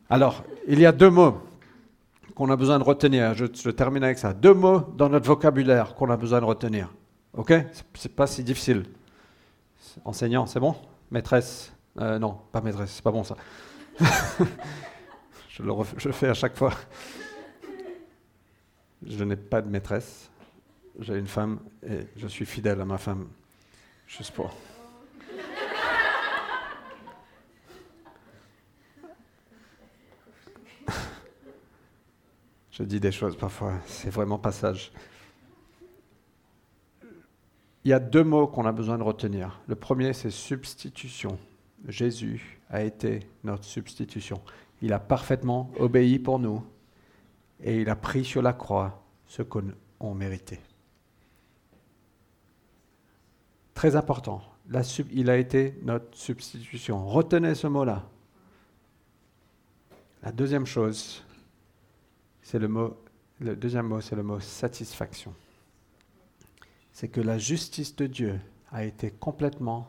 Alors, 0.09 0.43
il 0.67 0.79
y 0.79 0.85
a 0.85 0.91
deux 0.91 1.09
mots 1.09 1.41
qu'on 2.35 2.49
a 2.49 2.57
besoin 2.57 2.79
de 2.79 2.83
retenir. 2.83 3.33
Je, 3.33 3.45
termine 3.69 4.03
avec 4.03 4.17
ça. 4.17 4.33
Deux 4.33 4.53
mots 4.53 4.81
dans 4.97 5.07
notre 5.07 5.25
vocabulaire 5.25 5.95
qu'on 5.95 6.09
a 6.09 6.17
besoin 6.17 6.41
de 6.41 6.45
retenir. 6.45 6.89
OK? 7.33 7.53
C'est 7.93 8.13
pas 8.13 8.27
si 8.27 8.43
difficile. 8.43 8.85
Enseignant, 10.03 10.45
c'est 10.45 10.59
bon? 10.59 10.75
Maîtresse? 11.11 11.71
Euh, 11.99 12.19
Non, 12.19 12.37
pas 12.51 12.59
maîtresse, 12.61 12.91
c'est 12.91 13.03
pas 13.03 13.11
bon 13.11 13.23
ça. 13.23 13.35
je, 15.49 15.63
le 15.63 16.13
fais 16.13 16.27
à 16.27 16.33
chaque 16.33 16.57
fois. 16.57 16.73
Je 19.05 19.23
n'ai 19.23 19.37
pas 19.37 19.61
de 19.61 19.69
maîtresse. 19.69 20.29
J'ai 20.99 21.17
une 21.17 21.27
femme 21.27 21.59
et 21.87 22.07
je 22.17 22.27
suis 22.27 22.45
fidèle 22.45 22.81
à 22.81 22.85
ma 22.85 22.97
femme. 22.97 23.27
Juste 24.07 24.31
pour. 24.31 24.53
Je 32.79 32.85
dis 32.85 33.01
des 33.01 33.11
choses 33.11 33.35
parfois, 33.35 33.73
c'est 33.85 34.09
vraiment 34.09 34.39
pas 34.39 34.53
sage. 34.53 34.93
Il 37.83 37.91
y 37.91 37.93
a 37.93 37.99
deux 37.99 38.23
mots 38.23 38.47
qu'on 38.47 38.65
a 38.65 38.71
besoin 38.71 38.97
de 38.97 39.03
retenir. 39.03 39.59
Le 39.67 39.75
premier, 39.75 40.13
c'est 40.13 40.29
substitution. 40.29 41.37
Jésus 41.89 42.61
a 42.69 42.81
été 42.83 43.27
notre 43.43 43.65
substitution. 43.65 44.41
Il 44.81 44.93
a 44.93 44.99
parfaitement 44.99 45.71
obéi 45.77 46.19
pour 46.19 46.39
nous 46.39 46.63
et 47.61 47.81
il 47.81 47.89
a 47.89 47.97
pris 47.97 48.23
sur 48.23 48.41
la 48.41 48.53
croix 48.53 49.03
ce 49.27 49.41
qu'on 49.41 50.13
méritait. 50.13 50.61
Très 53.73 53.97
important. 53.97 54.41
il 55.11 55.29
a 55.29 55.37
été 55.37 55.77
notre 55.83 56.17
substitution. 56.17 57.05
Retenez 57.05 57.55
ce 57.55 57.67
mot-là. 57.67 58.05
La 60.23 60.31
deuxième 60.31 60.65
chose, 60.65 61.23
le 62.57 63.55
deuxième 63.55 63.87
mot, 63.87 64.01
c'est 64.01 64.15
le 64.15 64.23
mot 64.23 64.39
satisfaction. 64.39 65.33
C'est 66.91 67.09
que 67.09 67.21
la 67.21 67.37
justice 67.37 67.95
de 67.95 68.07
Dieu 68.07 68.39
a 68.71 68.83
été 68.83 69.11
complètement 69.11 69.87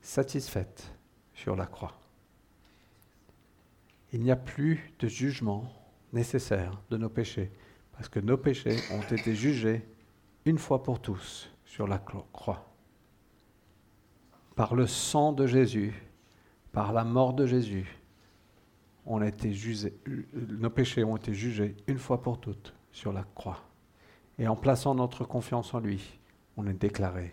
satisfaite 0.00 0.94
sur 1.34 1.56
la 1.56 1.66
croix. 1.66 1.98
Il 4.12 4.22
n'y 4.22 4.30
a 4.30 4.36
plus 4.36 4.92
de 5.00 5.08
jugement 5.08 5.70
nécessaire 6.12 6.80
de 6.90 6.96
nos 6.96 7.08
péchés, 7.08 7.50
parce 7.92 8.08
que 8.08 8.20
nos 8.20 8.36
péchés 8.36 8.78
ont 8.92 9.02
été 9.02 9.34
jugés 9.34 9.86
une 10.44 10.58
fois 10.58 10.82
pour 10.82 11.00
tous 11.00 11.50
sur 11.64 11.86
la 11.86 11.98
croix. 11.98 12.64
Par 14.54 14.74
le 14.74 14.86
sang 14.86 15.32
de 15.32 15.46
Jésus, 15.46 15.94
par 16.72 16.92
la 16.92 17.04
mort 17.04 17.34
de 17.34 17.46
Jésus, 17.46 17.97
été 19.22 19.54
nos 20.34 20.70
péchés 20.70 21.02
ont 21.02 21.16
été 21.16 21.32
jugés 21.32 21.76
une 21.86 21.98
fois 21.98 22.20
pour 22.20 22.38
toutes 22.38 22.74
sur 22.92 23.12
la 23.12 23.24
croix. 23.34 23.64
Et 24.38 24.46
en 24.46 24.56
plaçant 24.56 24.94
notre 24.94 25.24
confiance 25.24 25.74
en 25.74 25.80
lui, 25.80 26.18
on 26.56 26.66
est 26.66 26.74
déclaré 26.74 27.32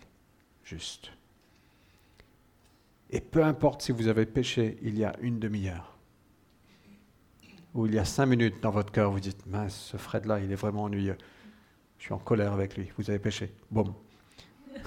juste. 0.63 1.11
Et 3.09 3.19
peu 3.21 3.43
importe 3.43 3.81
si 3.81 3.91
vous 3.91 4.07
avez 4.07 4.25
péché 4.25 4.77
il 4.81 4.97
y 4.97 5.03
a 5.03 5.15
une 5.21 5.39
demi-heure, 5.39 5.97
ou 7.73 7.85
il 7.87 7.93
y 7.93 7.99
a 7.99 8.05
cinq 8.05 8.27
minutes 8.27 8.63
dans 8.63 8.71
votre 8.71 8.91
cœur, 8.91 9.11
vous 9.11 9.19
dites, 9.19 9.45
mince, 9.45 9.75
ce 9.75 9.97
Fred-là, 9.97 10.39
il 10.39 10.51
est 10.51 10.55
vraiment 10.55 10.83
ennuyeux. 10.83 11.17
Je 11.97 12.05
suis 12.05 12.13
en 12.13 12.19
colère 12.19 12.53
avec 12.53 12.77
lui, 12.77 12.89
vous 12.97 13.09
avez 13.09 13.19
péché. 13.19 13.53
Boum. 13.69 13.93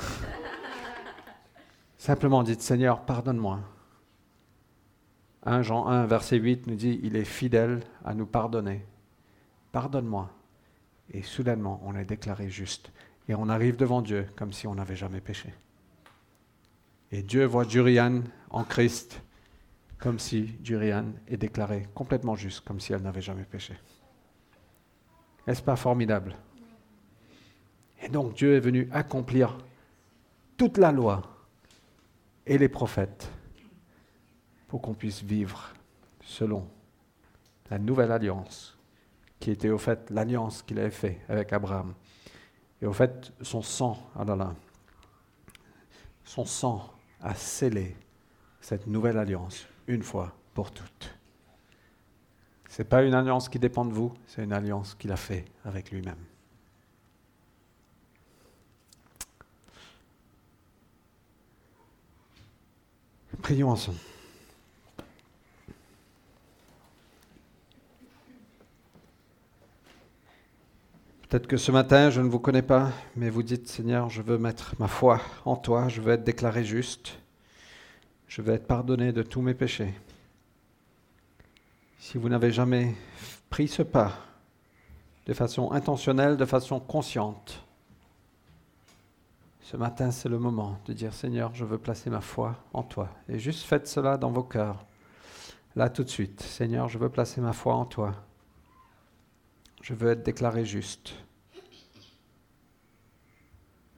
Simplement 1.98 2.42
dites, 2.42 2.62
Seigneur, 2.62 3.04
pardonne-moi. 3.04 3.60
1 5.48 5.62
Jean 5.62 5.86
1, 5.86 6.04
verset 6.04 6.36
8 6.36 6.66
nous 6.66 6.74
dit, 6.74 7.00
il 7.02 7.16
est 7.16 7.24
fidèle 7.24 7.80
à 8.04 8.12
nous 8.12 8.26
pardonner. 8.26 8.84
Pardonne-moi. 9.72 10.30
Et 11.10 11.22
soudainement, 11.22 11.80
on 11.84 11.96
est 11.96 12.04
déclaré 12.04 12.50
juste. 12.50 12.92
Et 13.30 13.34
on 13.34 13.48
arrive 13.48 13.76
devant 13.76 14.02
Dieu 14.02 14.26
comme 14.36 14.52
si 14.52 14.66
on 14.66 14.74
n'avait 14.74 14.94
jamais 14.94 15.22
péché. 15.22 15.54
Et 17.12 17.22
Dieu 17.22 17.46
voit 17.46 17.64
Durian 17.64 18.24
en 18.50 18.62
Christ 18.62 19.22
comme 19.98 20.18
si 20.18 20.42
Durian 20.60 21.06
est 21.26 21.38
déclaré 21.38 21.88
complètement 21.94 22.36
juste, 22.36 22.60
comme 22.60 22.78
si 22.78 22.92
elle 22.92 23.02
n'avait 23.02 23.22
jamais 23.22 23.44
péché. 23.44 23.74
Est-ce 25.46 25.62
pas 25.62 25.76
formidable? 25.76 26.36
Et 28.02 28.10
donc 28.10 28.34
Dieu 28.34 28.54
est 28.54 28.60
venu 28.60 28.86
accomplir 28.92 29.56
toute 30.58 30.76
la 30.76 30.92
loi 30.92 31.22
et 32.46 32.58
les 32.58 32.68
prophètes 32.68 33.32
pour 34.68 34.82
qu'on 34.82 34.94
puisse 34.94 35.22
vivre 35.22 35.72
selon 36.22 36.68
la 37.70 37.78
nouvelle 37.78 38.12
alliance, 38.12 38.76
qui 39.40 39.50
était 39.50 39.70
au 39.70 39.78
fait 39.78 40.10
l'alliance 40.10 40.62
qu'il 40.62 40.78
avait 40.78 40.90
faite 40.90 41.18
avec 41.28 41.52
Abraham. 41.52 41.94
Et 42.80 42.86
au 42.86 42.92
fait, 42.92 43.32
son 43.40 43.62
sang, 43.62 43.98
ah 44.14 44.24
là 44.24 44.36
là, 44.36 44.54
son 46.24 46.44
sang 46.44 46.92
a 47.20 47.34
scellé 47.34 47.96
cette 48.60 48.86
nouvelle 48.86 49.18
alliance 49.18 49.66
une 49.86 50.02
fois 50.02 50.34
pour 50.54 50.70
toutes. 50.70 51.14
Ce 52.68 52.82
n'est 52.82 52.88
pas 52.88 53.02
une 53.02 53.14
alliance 53.14 53.48
qui 53.48 53.58
dépend 53.58 53.84
de 53.84 53.92
vous, 53.92 54.12
c'est 54.26 54.44
une 54.44 54.52
alliance 54.52 54.94
qu'il 54.94 55.10
a 55.10 55.16
fait 55.16 55.46
avec 55.64 55.90
lui-même. 55.90 56.18
Prions 63.42 63.70
ensemble. 63.70 63.98
Peut-être 71.28 71.46
que 71.46 71.58
ce 71.58 71.70
matin, 71.70 72.08
je 72.08 72.22
ne 72.22 72.28
vous 72.28 72.38
connais 72.38 72.62
pas, 72.62 72.90
mais 73.14 73.28
vous 73.28 73.42
dites, 73.42 73.68
Seigneur, 73.68 74.08
je 74.08 74.22
veux 74.22 74.38
mettre 74.38 74.74
ma 74.78 74.88
foi 74.88 75.20
en 75.44 75.56
toi, 75.56 75.88
je 75.88 76.00
veux 76.00 76.14
être 76.14 76.24
déclaré 76.24 76.64
juste, 76.64 77.18
je 78.28 78.40
veux 78.40 78.54
être 78.54 78.66
pardonné 78.66 79.12
de 79.12 79.22
tous 79.22 79.42
mes 79.42 79.52
péchés. 79.52 79.92
Si 81.98 82.16
vous 82.16 82.30
n'avez 82.30 82.50
jamais 82.50 82.94
pris 83.50 83.68
ce 83.68 83.82
pas 83.82 84.14
de 85.26 85.34
façon 85.34 85.70
intentionnelle, 85.72 86.38
de 86.38 86.46
façon 86.46 86.80
consciente, 86.80 87.62
ce 89.60 89.76
matin, 89.76 90.10
c'est 90.10 90.30
le 90.30 90.38
moment 90.38 90.78
de 90.86 90.94
dire, 90.94 91.12
Seigneur, 91.12 91.54
je 91.54 91.66
veux 91.66 91.76
placer 91.76 92.08
ma 92.08 92.22
foi 92.22 92.56
en 92.72 92.82
toi. 92.82 93.10
Et 93.28 93.38
juste 93.38 93.66
faites 93.66 93.86
cela 93.86 94.16
dans 94.16 94.30
vos 94.30 94.44
cœurs, 94.44 94.86
là 95.76 95.90
tout 95.90 96.04
de 96.04 96.08
suite. 96.08 96.40
Seigneur, 96.40 96.88
je 96.88 96.96
veux 96.96 97.10
placer 97.10 97.42
ma 97.42 97.52
foi 97.52 97.74
en 97.74 97.84
toi. 97.84 98.14
Je 99.88 99.94
veux 99.94 100.10
être 100.10 100.22
déclaré 100.22 100.66
juste. 100.66 101.14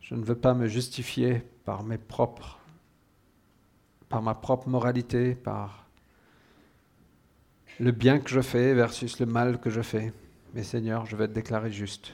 Je 0.00 0.14
ne 0.14 0.22
veux 0.22 0.36
pas 0.36 0.54
me 0.54 0.68
justifier 0.68 1.40
par 1.64 1.82
mes 1.82 1.98
propres 1.98 2.60
par 4.08 4.22
ma 4.22 4.36
propre 4.36 4.68
moralité, 4.68 5.34
par 5.34 5.88
le 7.80 7.90
bien 7.90 8.20
que 8.20 8.30
je 8.30 8.40
fais 8.40 8.72
versus 8.72 9.18
le 9.18 9.26
mal 9.26 9.58
que 9.58 9.68
je 9.68 9.82
fais. 9.82 10.12
Mais 10.54 10.62
Seigneur, 10.62 11.06
je 11.06 11.16
veux 11.16 11.24
être 11.24 11.32
déclaré 11.32 11.72
juste 11.72 12.12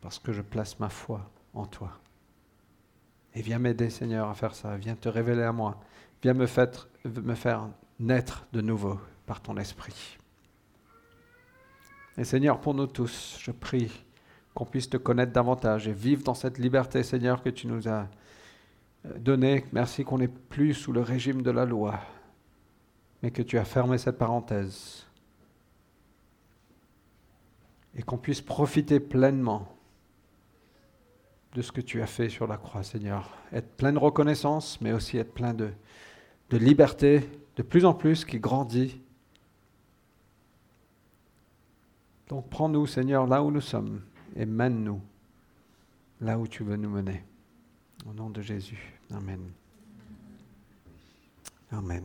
parce 0.00 0.18
que 0.18 0.32
je 0.32 0.40
place 0.40 0.78
ma 0.78 0.88
foi 0.88 1.30
en 1.52 1.66
toi. 1.66 2.00
Et 3.34 3.42
viens 3.42 3.58
m'aider, 3.58 3.90
Seigneur, 3.90 4.30
à 4.30 4.34
faire 4.34 4.54
ça. 4.54 4.74
Viens 4.78 4.94
te 4.94 5.10
révéler 5.10 5.42
à 5.42 5.52
moi. 5.52 5.78
Viens 6.22 6.32
me 6.32 6.46
faire, 6.46 6.88
me 7.04 7.34
faire 7.34 7.68
naître 8.00 8.46
de 8.54 8.62
nouveau 8.62 8.98
par 9.26 9.42
ton 9.42 9.58
esprit. 9.58 10.16
Et 12.18 12.24
Seigneur, 12.24 12.60
pour 12.60 12.74
nous 12.74 12.88
tous, 12.88 13.38
je 13.40 13.52
prie 13.52 13.92
qu'on 14.52 14.64
puisse 14.64 14.90
te 14.90 14.96
connaître 14.96 15.32
davantage 15.32 15.86
et 15.86 15.92
vivre 15.92 16.24
dans 16.24 16.34
cette 16.34 16.58
liberté, 16.58 17.04
Seigneur, 17.04 17.44
que 17.44 17.48
tu 17.48 17.68
nous 17.68 17.86
as 17.86 18.08
euh, 19.06 19.16
donnée. 19.20 19.64
Merci 19.72 20.02
qu'on 20.02 20.18
n'est 20.18 20.26
plus 20.26 20.74
sous 20.74 20.90
le 20.92 21.00
régime 21.00 21.42
de 21.42 21.52
la 21.52 21.64
loi, 21.64 22.00
mais 23.22 23.30
que 23.30 23.40
tu 23.40 23.56
as 23.56 23.64
fermé 23.64 23.98
cette 23.98 24.18
parenthèse. 24.18 25.06
Et 27.94 28.02
qu'on 28.02 28.18
puisse 28.18 28.40
profiter 28.40 28.98
pleinement 28.98 29.68
de 31.54 31.62
ce 31.62 31.70
que 31.70 31.80
tu 31.80 32.02
as 32.02 32.06
fait 32.06 32.28
sur 32.28 32.48
la 32.48 32.56
croix, 32.56 32.82
Seigneur. 32.82 33.30
Être 33.52 33.76
plein 33.76 33.92
de 33.92 33.98
reconnaissance, 33.98 34.80
mais 34.80 34.90
aussi 34.90 35.18
être 35.18 35.34
plein 35.34 35.54
de, 35.54 35.70
de 36.50 36.56
liberté, 36.56 37.30
de 37.54 37.62
plus 37.62 37.84
en 37.84 37.94
plus 37.94 38.24
qui 38.24 38.40
grandit 38.40 39.00
Donc 42.28 42.48
prends-nous, 42.50 42.86
Seigneur, 42.86 43.26
là 43.26 43.42
où 43.42 43.50
nous 43.50 43.60
sommes 43.60 44.02
et 44.36 44.44
mène-nous 44.44 45.00
là 46.20 46.38
où 46.38 46.46
tu 46.46 46.62
veux 46.62 46.76
nous 46.76 46.90
mener. 46.90 47.24
Au 48.08 48.12
nom 48.12 48.30
de 48.30 48.42
Jésus. 48.42 48.98
Amen. 49.10 49.50
Amen. 51.72 52.04